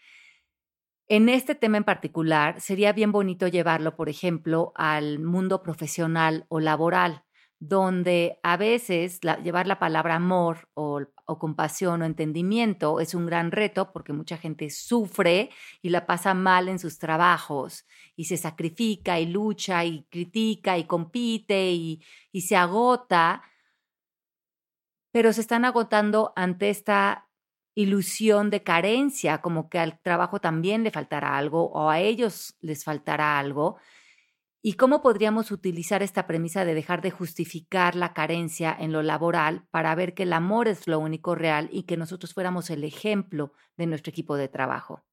en 1.08 1.28
este 1.28 1.54
tema 1.54 1.76
en 1.76 1.84
particular, 1.84 2.60
sería 2.60 2.92
bien 2.92 3.12
bonito 3.12 3.48
llevarlo, 3.48 3.96
por 3.96 4.08
ejemplo, 4.08 4.72
al 4.74 5.18
mundo 5.18 5.62
profesional 5.62 6.46
o 6.48 6.60
laboral 6.60 7.24
donde 7.68 8.38
a 8.42 8.56
veces 8.56 9.20
llevar 9.42 9.66
la 9.66 9.78
palabra 9.78 10.16
amor 10.16 10.68
o, 10.74 11.00
compasión 11.38 12.02
o 12.02 12.04
entendimiento 12.04 13.00
es 13.00 13.14
un 13.14 13.26
gran 13.26 13.50
reto 13.50 13.92
porque 13.92 14.12
mucha 14.12 14.36
gente 14.36 14.68
sufre 14.68 15.50
y 15.80 15.88
la 15.88 16.04
pasa 16.04 16.34
mal 16.34 16.68
en 16.68 16.78
sus 16.78 16.98
trabajos 16.98 17.86
y 18.16 18.26
se 18.26 18.36
sacrifica 18.36 19.18
y 19.18 19.26
lucha 19.26 19.84
y 19.84 20.04
critica 20.10 20.76
y 20.76 20.84
compite 20.84 21.72
y, 21.72 22.02
y 22.30 22.42
se 22.42 22.56
agota, 22.56 23.42
pero 25.12 25.32
se 25.32 25.40
están 25.40 25.64
agotando 25.64 26.32
ante 26.36 26.68
esta 26.68 27.23
ilusión 27.74 28.50
de 28.50 28.62
carencia, 28.62 29.40
como 29.40 29.68
que 29.68 29.78
al 29.78 30.00
trabajo 30.00 30.40
también 30.40 30.84
le 30.84 30.90
faltará 30.90 31.36
algo 31.36 31.70
o 31.72 31.90
a 31.90 32.00
ellos 32.00 32.56
les 32.60 32.84
faltará 32.84 33.38
algo 33.38 33.78
¿Y 34.66 34.76
cómo 34.76 35.02
podríamos 35.02 35.50
utilizar 35.50 36.02
esta 36.02 36.26
premisa 36.26 36.64
de 36.64 36.72
dejar 36.72 37.02
de 37.02 37.10
justificar 37.10 37.94
la 37.94 38.14
carencia 38.14 38.74
en 38.80 38.92
lo 38.92 39.02
laboral 39.02 39.66
para 39.70 39.94
ver 39.94 40.14
que 40.14 40.22
el 40.22 40.32
amor 40.32 40.68
es 40.68 40.88
lo 40.88 40.98
único 41.00 41.34
real 41.34 41.68
y 41.70 41.82
que 41.82 41.98
nosotros 41.98 42.32
fuéramos 42.32 42.70
el 42.70 42.82
ejemplo 42.82 43.52
de 43.76 43.86
nuestro 43.86 44.08
equipo 44.08 44.36
de 44.36 44.48
trabajo? 44.48 45.04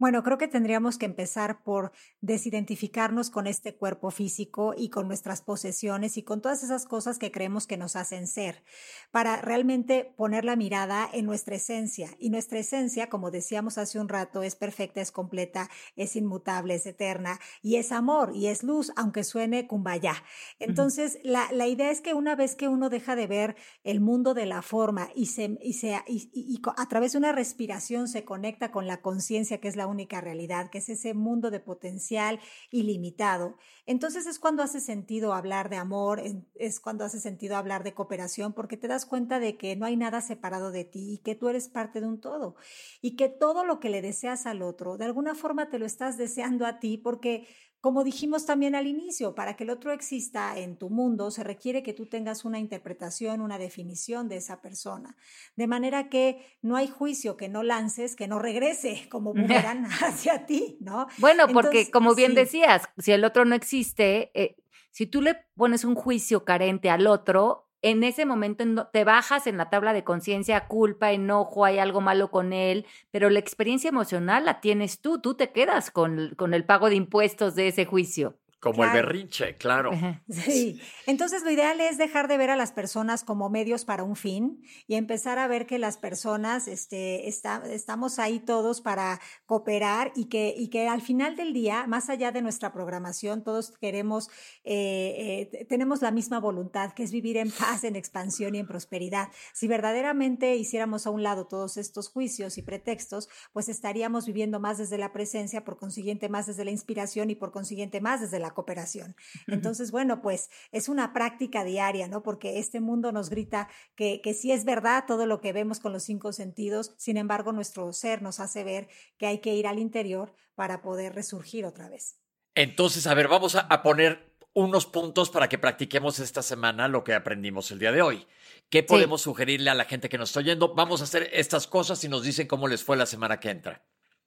Bueno, 0.00 0.22
creo 0.22 0.38
que 0.38 0.48
tendríamos 0.48 0.96
que 0.96 1.04
empezar 1.04 1.62
por 1.62 1.92
desidentificarnos 2.22 3.28
con 3.28 3.46
este 3.46 3.74
cuerpo 3.74 4.10
físico 4.10 4.72
y 4.74 4.88
con 4.88 5.06
nuestras 5.06 5.42
posesiones 5.42 6.16
y 6.16 6.22
con 6.22 6.40
todas 6.40 6.64
esas 6.64 6.86
cosas 6.86 7.18
que 7.18 7.30
creemos 7.30 7.66
que 7.66 7.76
nos 7.76 7.96
hacen 7.96 8.26
ser, 8.26 8.64
para 9.10 9.36
realmente 9.36 10.14
poner 10.16 10.46
la 10.46 10.56
mirada 10.56 11.06
en 11.12 11.26
nuestra 11.26 11.56
esencia. 11.56 12.08
Y 12.18 12.30
nuestra 12.30 12.60
esencia, 12.60 13.10
como 13.10 13.30
decíamos 13.30 13.76
hace 13.76 14.00
un 14.00 14.08
rato, 14.08 14.42
es 14.42 14.56
perfecta, 14.56 15.02
es 15.02 15.12
completa, 15.12 15.68
es 15.96 16.16
inmutable, 16.16 16.76
es 16.76 16.86
eterna 16.86 17.38
y 17.60 17.76
es 17.76 17.92
amor 17.92 18.32
y 18.34 18.46
es 18.46 18.62
luz, 18.62 18.92
aunque 18.96 19.22
suene 19.22 19.66
cumbaya. 19.66 20.14
Entonces, 20.60 21.18
la, 21.24 21.52
la, 21.52 21.66
idea 21.66 21.90
es 21.90 22.00
que 22.00 22.14
una 22.14 22.36
vez 22.36 22.56
que 22.56 22.68
uno 22.68 22.88
deja 22.88 23.16
de 23.16 23.26
ver 23.26 23.54
el 23.84 24.00
mundo 24.00 24.32
de 24.32 24.46
la 24.46 24.62
forma 24.62 25.10
y, 25.14 25.26
se, 25.26 25.58
y, 25.60 25.74
se, 25.74 26.00
y, 26.06 26.30
y 26.32 26.62
a 26.78 26.88
través 26.88 27.12
de 27.12 27.18
una 27.18 27.32
respiración 27.32 28.08
se 28.08 28.24
conecta 28.24 28.72
con 28.72 28.86
la 28.86 29.02
conciencia, 29.02 29.60
que 29.60 29.68
es 29.68 29.76
la 29.76 29.89
única 29.90 30.22
realidad, 30.22 30.70
que 30.70 30.78
es 30.78 30.88
ese 30.88 31.12
mundo 31.12 31.50
de 31.50 31.60
potencial 31.60 32.40
ilimitado. 32.70 33.58
Entonces 33.84 34.26
es 34.26 34.38
cuando 34.38 34.62
hace 34.62 34.80
sentido 34.80 35.34
hablar 35.34 35.68
de 35.68 35.76
amor, 35.76 36.22
es 36.54 36.80
cuando 36.80 37.04
hace 37.04 37.20
sentido 37.20 37.56
hablar 37.56 37.84
de 37.84 37.92
cooperación, 37.92 38.54
porque 38.54 38.78
te 38.78 38.88
das 38.88 39.04
cuenta 39.04 39.38
de 39.38 39.58
que 39.58 39.76
no 39.76 39.84
hay 39.84 39.96
nada 39.96 40.20
separado 40.20 40.70
de 40.70 40.84
ti 40.84 41.14
y 41.14 41.18
que 41.18 41.34
tú 41.34 41.48
eres 41.48 41.68
parte 41.68 42.00
de 42.00 42.06
un 42.06 42.20
todo 42.20 42.54
y 43.02 43.16
que 43.16 43.28
todo 43.28 43.64
lo 43.64 43.80
que 43.80 43.90
le 43.90 44.00
deseas 44.02 44.46
al 44.46 44.62
otro, 44.62 44.96
de 44.96 45.04
alguna 45.04 45.34
forma 45.34 45.68
te 45.68 45.78
lo 45.78 45.86
estás 45.86 46.16
deseando 46.16 46.66
a 46.66 46.78
ti 46.78 46.96
porque 46.96 47.46
como 47.80 48.04
dijimos 48.04 48.44
también 48.44 48.74
al 48.74 48.86
inicio, 48.86 49.34
para 49.34 49.56
que 49.56 49.64
el 49.64 49.70
otro 49.70 49.92
exista 49.92 50.58
en 50.58 50.76
tu 50.76 50.90
mundo 50.90 51.30
se 51.30 51.42
requiere 51.42 51.82
que 51.82 51.94
tú 51.94 52.06
tengas 52.06 52.44
una 52.44 52.58
interpretación, 52.58 53.40
una 53.40 53.58
definición 53.58 54.28
de 54.28 54.36
esa 54.36 54.60
persona. 54.60 55.16
De 55.56 55.66
manera 55.66 56.08
que 56.08 56.44
no 56.60 56.76
hay 56.76 56.88
juicio 56.88 57.36
que 57.38 57.48
no 57.48 57.62
lances, 57.62 58.16
que 58.16 58.28
no 58.28 58.38
regrese 58.38 59.08
como 59.08 59.32
boomerang 59.32 59.86
hacia 60.02 60.44
ti, 60.44 60.76
¿no? 60.80 61.06
Bueno, 61.18 61.48
porque 61.48 61.90
como 61.90 62.14
bien 62.14 62.34
decías, 62.34 62.88
si 62.98 63.12
el 63.12 63.24
otro 63.24 63.44
no 63.46 63.54
existe, 63.54 64.30
eh, 64.34 64.56
si 64.90 65.06
tú 65.06 65.22
le 65.22 65.36
pones 65.54 65.84
un 65.84 65.94
juicio 65.94 66.44
carente 66.44 66.90
al 66.90 67.06
otro, 67.06 67.69
en 67.82 68.04
ese 68.04 68.26
momento 68.26 68.88
te 68.92 69.04
bajas 69.04 69.46
en 69.46 69.56
la 69.56 69.70
tabla 69.70 69.92
de 69.92 70.04
conciencia, 70.04 70.66
culpa, 70.68 71.12
enojo, 71.12 71.64
hay 71.64 71.78
algo 71.78 72.00
malo 72.00 72.30
con 72.30 72.52
él, 72.52 72.86
pero 73.10 73.30
la 73.30 73.38
experiencia 73.38 73.88
emocional 73.88 74.44
la 74.44 74.60
tienes 74.60 75.00
tú, 75.00 75.20
tú 75.20 75.34
te 75.34 75.52
quedas 75.52 75.90
con, 75.90 76.34
con 76.36 76.54
el 76.54 76.64
pago 76.64 76.88
de 76.88 76.96
impuestos 76.96 77.54
de 77.54 77.68
ese 77.68 77.86
juicio. 77.86 78.36
Como 78.60 78.84
el 78.84 78.90
berrinche, 78.90 79.56
claro. 79.56 79.90
Sí. 80.28 80.80
Entonces 81.06 81.42
lo 81.42 81.50
ideal 81.50 81.80
es 81.80 81.96
dejar 81.96 82.28
de 82.28 82.36
ver 82.36 82.50
a 82.50 82.56
las 82.56 82.72
personas 82.72 83.24
como 83.24 83.48
medios 83.48 83.84
para 83.84 84.04
un 84.04 84.16
fin 84.16 84.62
y 84.86 84.96
empezar 84.96 85.38
a 85.38 85.48
ver 85.48 85.66
que 85.66 85.78
las 85.78 85.96
personas 85.96 86.68
este, 86.68 87.26
estamos 87.28 88.18
ahí 88.18 88.38
todos 88.38 88.82
para 88.82 89.20
cooperar 89.46 90.12
y 90.14 90.26
que, 90.26 90.54
y 90.56 90.68
que 90.68 90.88
al 90.88 91.00
final 91.00 91.36
del 91.36 91.54
día, 91.54 91.86
más 91.86 92.10
allá 92.10 92.32
de 92.32 92.42
nuestra 92.42 92.72
programación, 92.72 93.42
todos 93.42 93.72
queremos, 93.78 94.28
eh, 94.64 95.48
eh, 95.52 95.64
tenemos 95.66 96.02
la 96.02 96.10
misma 96.10 96.38
voluntad, 96.38 96.92
que 96.92 97.02
es 97.02 97.12
vivir 97.12 97.38
en 97.38 97.50
paz, 97.50 97.84
en 97.84 97.96
expansión 97.96 98.54
y 98.54 98.58
en 98.58 98.66
prosperidad. 98.66 99.28
Si 99.54 99.68
verdaderamente 99.68 100.56
hiciéramos 100.56 101.06
a 101.06 101.10
un 101.10 101.22
lado 101.22 101.46
todos 101.46 101.78
estos 101.78 102.10
juicios 102.10 102.58
y 102.58 102.62
pretextos, 102.62 103.28
pues 103.52 103.68
estaríamos 103.70 104.26
viviendo 104.26 104.60
más 104.60 104.76
desde 104.78 104.98
la 104.98 105.12
presencia, 105.12 105.64
por 105.64 105.78
consiguiente 105.78 106.28
más 106.28 106.46
desde 106.46 106.64
la 106.64 106.70
inspiración 106.70 107.30
y 107.30 107.34
por 107.34 107.52
consiguiente 107.52 108.00
más 108.00 108.20
desde 108.20 108.38
la 108.38 108.49
cooperación. 108.54 109.16
Entonces, 109.46 109.90
bueno, 109.90 110.22
pues 110.22 110.50
es 110.72 110.88
una 110.88 111.12
práctica 111.12 111.64
diaria, 111.64 112.08
¿no? 112.08 112.22
Porque 112.22 112.58
este 112.58 112.80
mundo 112.80 113.12
nos 113.12 113.30
grita 113.30 113.68
que, 113.94 114.20
que 114.20 114.34
sí 114.34 114.52
es 114.52 114.64
verdad 114.64 115.04
todo 115.06 115.26
lo 115.26 115.40
que 115.40 115.52
vemos 115.52 115.80
con 115.80 115.92
los 115.92 116.02
cinco 116.02 116.32
sentidos, 116.32 116.94
sin 116.96 117.16
embargo, 117.16 117.52
nuestro 117.52 117.92
ser 117.92 118.22
nos 118.22 118.40
hace 118.40 118.64
ver 118.64 118.88
que 119.18 119.26
hay 119.26 119.38
que 119.38 119.54
ir 119.54 119.66
al 119.66 119.78
interior 119.78 120.34
para 120.54 120.82
poder 120.82 121.14
resurgir 121.14 121.64
otra 121.64 121.88
vez. 121.88 122.18
Entonces, 122.54 123.06
a 123.06 123.14
ver, 123.14 123.28
vamos 123.28 123.54
a, 123.54 123.82
poner 123.82 124.34
unos 124.52 124.86
puntos 124.86 125.30
para 125.30 125.48
que 125.48 125.58
practiquemos 125.58 126.18
esta 126.18 126.42
semana 126.42 126.88
lo 126.88 127.04
que 127.04 127.14
aprendimos 127.14 127.70
el 127.70 127.78
día 127.78 127.92
de 127.92 128.02
hoy. 128.02 128.26
¿Qué 128.68 128.82
podemos 128.82 129.22
sugerirle 129.22 129.70
a 129.70 129.74
la 129.74 129.84
gente 129.84 130.08
que 130.08 130.18
nos 130.18 130.30
está 130.30 130.40
oyendo? 130.40 130.74
Vamos 130.74 131.00
a 131.00 131.04
hacer 131.04 131.30
estas 131.32 131.66
cosas 131.66 132.02
y 132.04 132.08
nos 132.08 132.24
dicen 132.24 132.46
cómo 132.46 132.68
les 132.68 132.84
fue 132.84 132.96
la 132.96 133.06
semana 133.06 133.40
que 133.40 133.50
entra. 133.50 133.82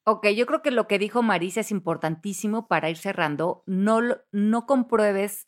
Ok, 0.05 0.27
yo 0.35 0.45
creo 0.45 0.61
que 0.61 0.71
lo 0.71 0.87
que 0.87 0.99
dijo 0.99 1.21
Marisa 1.23 1.61
es 1.61 1.71
importantísimo 1.71 2.67
para 2.67 2.89
ir 2.89 2.97
cerrando. 2.97 3.63
No, 3.65 4.01
no 4.31 4.65
compruebes 4.65 5.47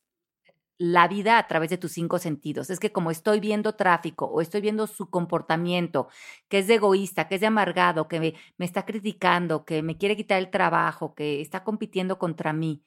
la 0.77 1.07
vida 1.07 1.37
a 1.37 1.47
través 1.47 1.69
de 1.69 1.77
tus 1.77 1.91
cinco 1.93 2.19
sentidos. 2.19 2.69
Es 2.69 2.79
que 2.79 2.91
como 2.91 3.11
estoy 3.11 3.39
viendo 3.41 3.75
tráfico 3.75 4.25
o 4.27 4.41
estoy 4.41 4.61
viendo 4.61 4.87
su 4.87 5.09
comportamiento, 5.09 6.07
que 6.49 6.59
es 6.59 6.67
de 6.67 6.75
egoísta, 6.75 7.27
que 7.27 7.35
es 7.35 7.41
de 7.41 7.47
amargado, 7.47 8.07
que 8.07 8.19
me, 8.19 8.33
me 8.57 8.65
está 8.65 8.85
criticando, 8.85 9.65
que 9.65 9.81
me 9.83 9.97
quiere 9.97 10.15
quitar 10.15 10.39
el 10.39 10.49
trabajo, 10.51 11.15
que 11.15 11.41
está 11.41 11.63
compitiendo 11.63 12.17
contra 12.19 12.53
mí. 12.53 12.83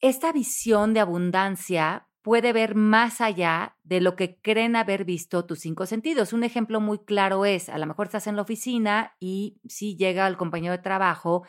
Esta 0.00 0.32
visión 0.32 0.94
de 0.94 1.00
abundancia 1.00 2.08
puede 2.22 2.52
ver 2.52 2.74
más 2.74 3.20
allá 3.20 3.76
de 3.82 4.00
lo 4.00 4.14
que 4.16 4.38
creen 4.40 4.76
haber 4.76 5.04
visto 5.04 5.46
tus 5.46 5.60
cinco 5.60 5.86
sentidos. 5.86 6.32
Un 6.32 6.44
ejemplo 6.44 6.80
muy 6.80 6.98
claro 6.98 7.44
es, 7.44 7.68
a 7.68 7.78
lo 7.78 7.86
mejor 7.86 8.06
estás 8.06 8.26
en 8.26 8.36
la 8.36 8.42
oficina 8.42 9.16
y 9.18 9.60
si 9.66 9.96
llega 9.96 10.26
el 10.26 10.36
compañero 10.36 10.72
de 10.72 10.82
trabajo 10.82 11.44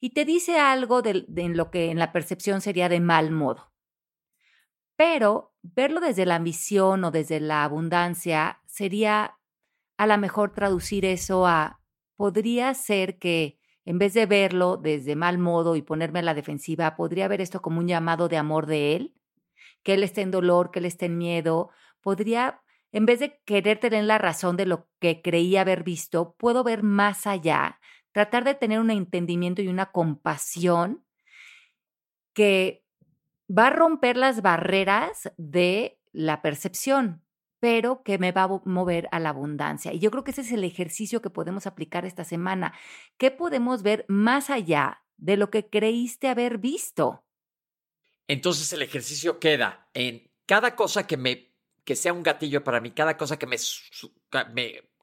y 0.00 0.10
te 0.10 0.24
dice 0.24 0.58
algo 0.58 1.02
de, 1.02 1.26
en 1.36 1.56
lo 1.56 1.70
que 1.70 1.90
en 1.90 1.98
la 1.98 2.12
percepción 2.12 2.60
sería 2.60 2.88
de 2.88 3.00
mal 3.00 3.30
modo. 3.30 3.72
Pero 4.96 5.54
verlo 5.62 6.00
desde 6.00 6.26
la 6.26 6.36
ambición 6.36 7.04
o 7.04 7.10
desde 7.10 7.38
la 7.40 7.64
abundancia 7.64 8.62
sería 8.66 9.38
a 9.98 10.06
lo 10.06 10.18
mejor 10.18 10.52
traducir 10.52 11.04
eso 11.04 11.46
a, 11.46 11.80
podría 12.16 12.74
ser 12.74 13.18
que 13.18 13.58
en 13.84 13.98
vez 13.98 14.14
de 14.14 14.26
verlo 14.26 14.76
desde 14.76 15.14
mal 15.14 15.38
modo 15.38 15.76
y 15.76 15.82
ponerme 15.82 16.18
a 16.18 16.22
la 16.22 16.34
defensiva, 16.34 16.96
podría 16.96 17.28
ver 17.28 17.40
esto 17.40 17.62
como 17.62 17.78
un 17.78 17.86
llamado 17.86 18.28
de 18.28 18.36
amor 18.36 18.66
de 18.66 18.96
él 18.96 19.14
que 19.86 19.94
él 19.94 20.02
esté 20.02 20.22
en 20.22 20.32
dolor, 20.32 20.72
que 20.72 20.80
él 20.80 20.84
esté 20.84 21.06
en 21.06 21.16
miedo, 21.16 21.70
podría, 22.00 22.60
en 22.90 23.06
vez 23.06 23.20
de 23.20 23.40
querer 23.44 23.78
tener 23.78 24.02
la 24.02 24.18
razón 24.18 24.56
de 24.56 24.66
lo 24.66 24.88
que 24.98 25.22
creía 25.22 25.60
haber 25.60 25.84
visto, 25.84 26.34
puedo 26.38 26.64
ver 26.64 26.82
más 26.82 27.24
allá, 27.28 27.78
tratar 28.10 28.42
de 28.42 28.56
tener 28.56 28.80
un 28.80 28.90
entendimiento 28.90 29.62
y 29.62 29.68
una 29.68 29.92
compasión 29.92 31.04
que 32.32 32.84
va 33.48 33.68
a 33.68 33.70
romper 33.70 34.16
las 34.16 34.42
barreras 34.42 35.30
de 35.36 36.00
la 36.10 36.42
percepción, 36.42 37.22
pero 37.60 38.02
que 38.02 38.18
me 38.18 38.32
va 38.32 38.42
a 38.42 38.60
mover 38.64 39.08
a 39.12 39.20
la 39.20 39.28
abundancia. 39.28 39.92
Y 39.92 40.00
yo 40.00 40.10
creo 40.10 40.24
que 40.24 40.32
ese 40.32 40.40
es 40.40 40.50
el 40.50 40.64
ejercicio 40.64 41.22
que 41.22 41.30
podemos 41.30 41.64
aplicar 41.68 42.04
esta 42.04 42.24
semana. 42.24 42.74
¿Qué 43.18 43.30
podemos 43.30 43.84
ver 43.84 44.04
más 44.08 44.50
allá 44.50 45.04
de 45.16 45.36
lo 45.36 45.48
que 45.50 45.70
creíste 45.70 46.26
haber 46.26 46.58
visto? 46.58 47.25
Entonces 48.28 48.72
el 48.72 48.82
ejercicio 48.82 49.38
queda 49.38 49.88
en 49.94 50.30
cada 50.46 50.76
cosa 50.76 51.06
que 51.06 51.16
me 51.16 51.56
que 51.84 51.94
sea 51.94 52.12
un 52.12 52.24
gatillo 52.24 52.64
para 52.64 52.80
mí, 52.80 52.90
cada 52.90 53.16
cosa 53.16 53.38
que 53.38 53.46
me, 53.46 53.56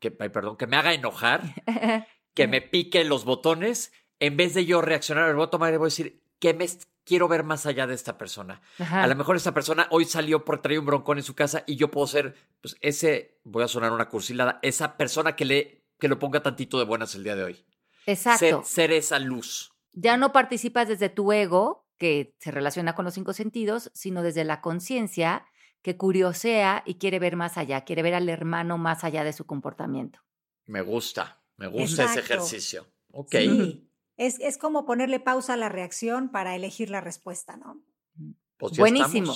que, 0.02 0.12
perdón, 0.12 0.58
que 0.58 0.68
me 0.68 0.76
haga 0.76 0.94
enojar, 0.94 1.42
que 2.34 2.46
me 2.46 2.62
pique 2.62 3.06
los 3.06 3.24
botones, 3.24 3.94
en 4.20 4.36
vez 4.36 4.54
de 4.54 4.66
yo 4.66 4.82
reaccionar, 4.82 5.34
voy 5.34 5.46
a 5.46 5.50
tomar 5.50 5.74
y 5.74 5.78
voy 5.78 5.86
a 5.86 5.88
decir, 5.88 6.22
¿qué 6.40 6.54
me 6.54 6.68
quiero 7.06 7.30
ver 7.30 7.46
más 7.46 7.66
allá 7.66 7.88
de 7.88 7.96
esta 7.96 8.18
persona? 8.18 8.62
A 8.92 9.08
lo 9.08 9.16
mejor 9.16 9.38
esta 9.38 9.54
persona 9.54 9.88
hoy 9.92 10.04
salió 10.04 10.44
por 10.44 10.62
traer 10.62 10.80
un 10.80 10.86
broncón 10.86 11.20
en 11.20 11.24
su 11.24 11.36
casa 11.36 11.64
y 11.66 11.78
yo 11.78 11.90
puedo 11.90 12.06
ser, 12.06 12.36
pues 12.60 12.76
ese, 12.82 13.40
voy 13.46 13.64
a 13.64 13.70
sonar 13.70 13.94
una 13.94 14.10
cursilada, 14.10 14.60
esa 14.62 14.98
persona 14.98 15.38
que 15.38 15.46
le 15.46 15.84
que 16.00 16.10
lo 16.10 16.20
ponga 16.20 16.44
tantito 16.44 16.78
de 16.80 16.84
buenas 16.84 17.16
el 17.16 17.24
día 17.24 17.38
de 17.38 17.46
hoy. 17.46 17.66
Exacto. 18.06 18.64
ser 18.66 18.92
esa 18.92 19.20
luz. 19.20 19.72
Ya 19.94 20.18
no 20.18 20.34
participas 20.34 20.90
desde 20.90 21.08
tu 21.08 21.32
ego, 21.32 21.83
que 22.04 22.36
se 22.38 22.52
relaciona 22.52 22.96
con 22.96 23.06
los 23.06 23.14
cinco 23.14 23.32
sentidos, 23.32 23.90
sino 23.94 24.24
desde 24.24 24.44
la 24.44 24.60
conciencia 24.60 25.46
que 25.82 25.96
curiosea 25.96 26.84
y 26.86 26.96
quiere 26.96 27.18
ver 27.18 27.38
más 27.38 27.58
allá, 27.58 27.86
quiere 27.86 28.04
ver 28.04 28.14
al 28.14 28.28
hermano 28.28 28.78
más 28.78 29.06
allá 29.06 29.24
de 29.24 29.32
su 29.32 29.46
comportamiento. 29.46 30.20
Me 30.66 30.82
gusta, 30.82 31.42
me 31.56 31.68
gusta 31.68 32.04
ese 32.04 32.20
ejercicio. 32.20 32.88
Ok. 33.14 33.32
Sí. 33.32 33.90
Es, 34.18 34.38
es, 34.42 34.58
como 34.58 34.86
ponerle 34.86 35.22
pausa 35.22 35.54
a 35.54 35.58
la 35.58 35.70
reacción 35.70 36.30
para 36.30 36.58
elegir 36.58 36.90
la 36.90 37.00
respuesta, 37.00 37.56
¿no? 37.56 37.82
Pues 38.58 38.78
Buenísimo. 38.78 39.34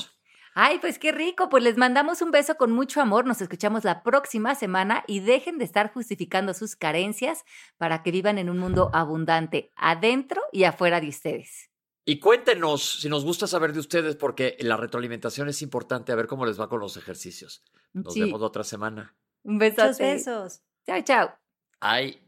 Ay, 0.53 0.79
pues 0.79 0.99
qué 0.99 1.13
rico. 1.13 1.47
Pues 1.47 1.63
les 1.63 1.77
mandamos 1.77 2.21
un 2.21 2.31
beso 2.31 2.55
con 2.55 2.73
mucho 2.73 2.99
amor. 2.99 3.25
Nos 3.25 3.39
escuchamos 3.39 3.85
la 3.85 4.03
próxima 4.03 4.55
semana 4.55 5.05
y 5.07 5.21
dejen 5.21 5.57
de 5.57 5.63
estar 5.63 5.93
justificando 5.93 6.53
sus 6.53 6.75
carencias 6.75 7.45
para 7.77 8.03
que 8.03 8.11
vivan 8.11 8.37
en 8.37 8.49
un 8.49 8.57
mundo 8.57 8.89
abundante, 8.93 9.71
adentro 9.77 10.41
y 10.51 10.65
afuera 10.65 10.99
de 10.99 11.07
ustedes. 11.07 11.69
Y 12.09 12.19
cuéntenos 12.19 13.01
si 13.01 13.09
nos 13.09 13.25
gusta 13.25 13.47
saber 13.47 13.73
de 13.73 13.81
ustedes, 13.81 14.15
porque 14.15 14.55
la 14.61 14.77
retroalimentación 14.77 15.49
es 15.49 15.61
importante, 15.61 16.13
a 16.13 16.15
ver 16.15 16.27
cómo 16.27 16.45
les 16.45 16.57
va 16.57 16.69
con 16.69 16.79
los 16.79 16.95
ejercicios. 16.95 17.61
Nos 17.91 18.15
vemos 18.15 18.39
la 18.39 18.47
otra 18.47 18.63
semana. 18.63 19.13
Un 19.43 19.57
beso. 19.57 19.81
Muchos 19.81 19.97
besos. 19.97 20.61
Chao, 20.85 21.01
chao. 21.03 21.37
Ay. 21.81 22.23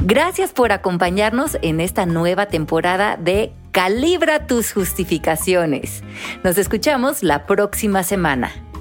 Gracias 0.00 0.54
por 0.54 0.72
acompañarnos 0.72 1.58
en 1.60 1.82
esta 1.82 2.06
nueva 2.06 2.46
temporada 2.46 3.18
de 3.18 3.52
Calibra 3.72 4.46
tus 4.46 4.72
justificaciones. 4.72 6.02
Nos 6.42 6.56
escuchamos 6.56 7.22
la 7.22 7.46
próxima 7.46 8.04
semana. 8.04 8.71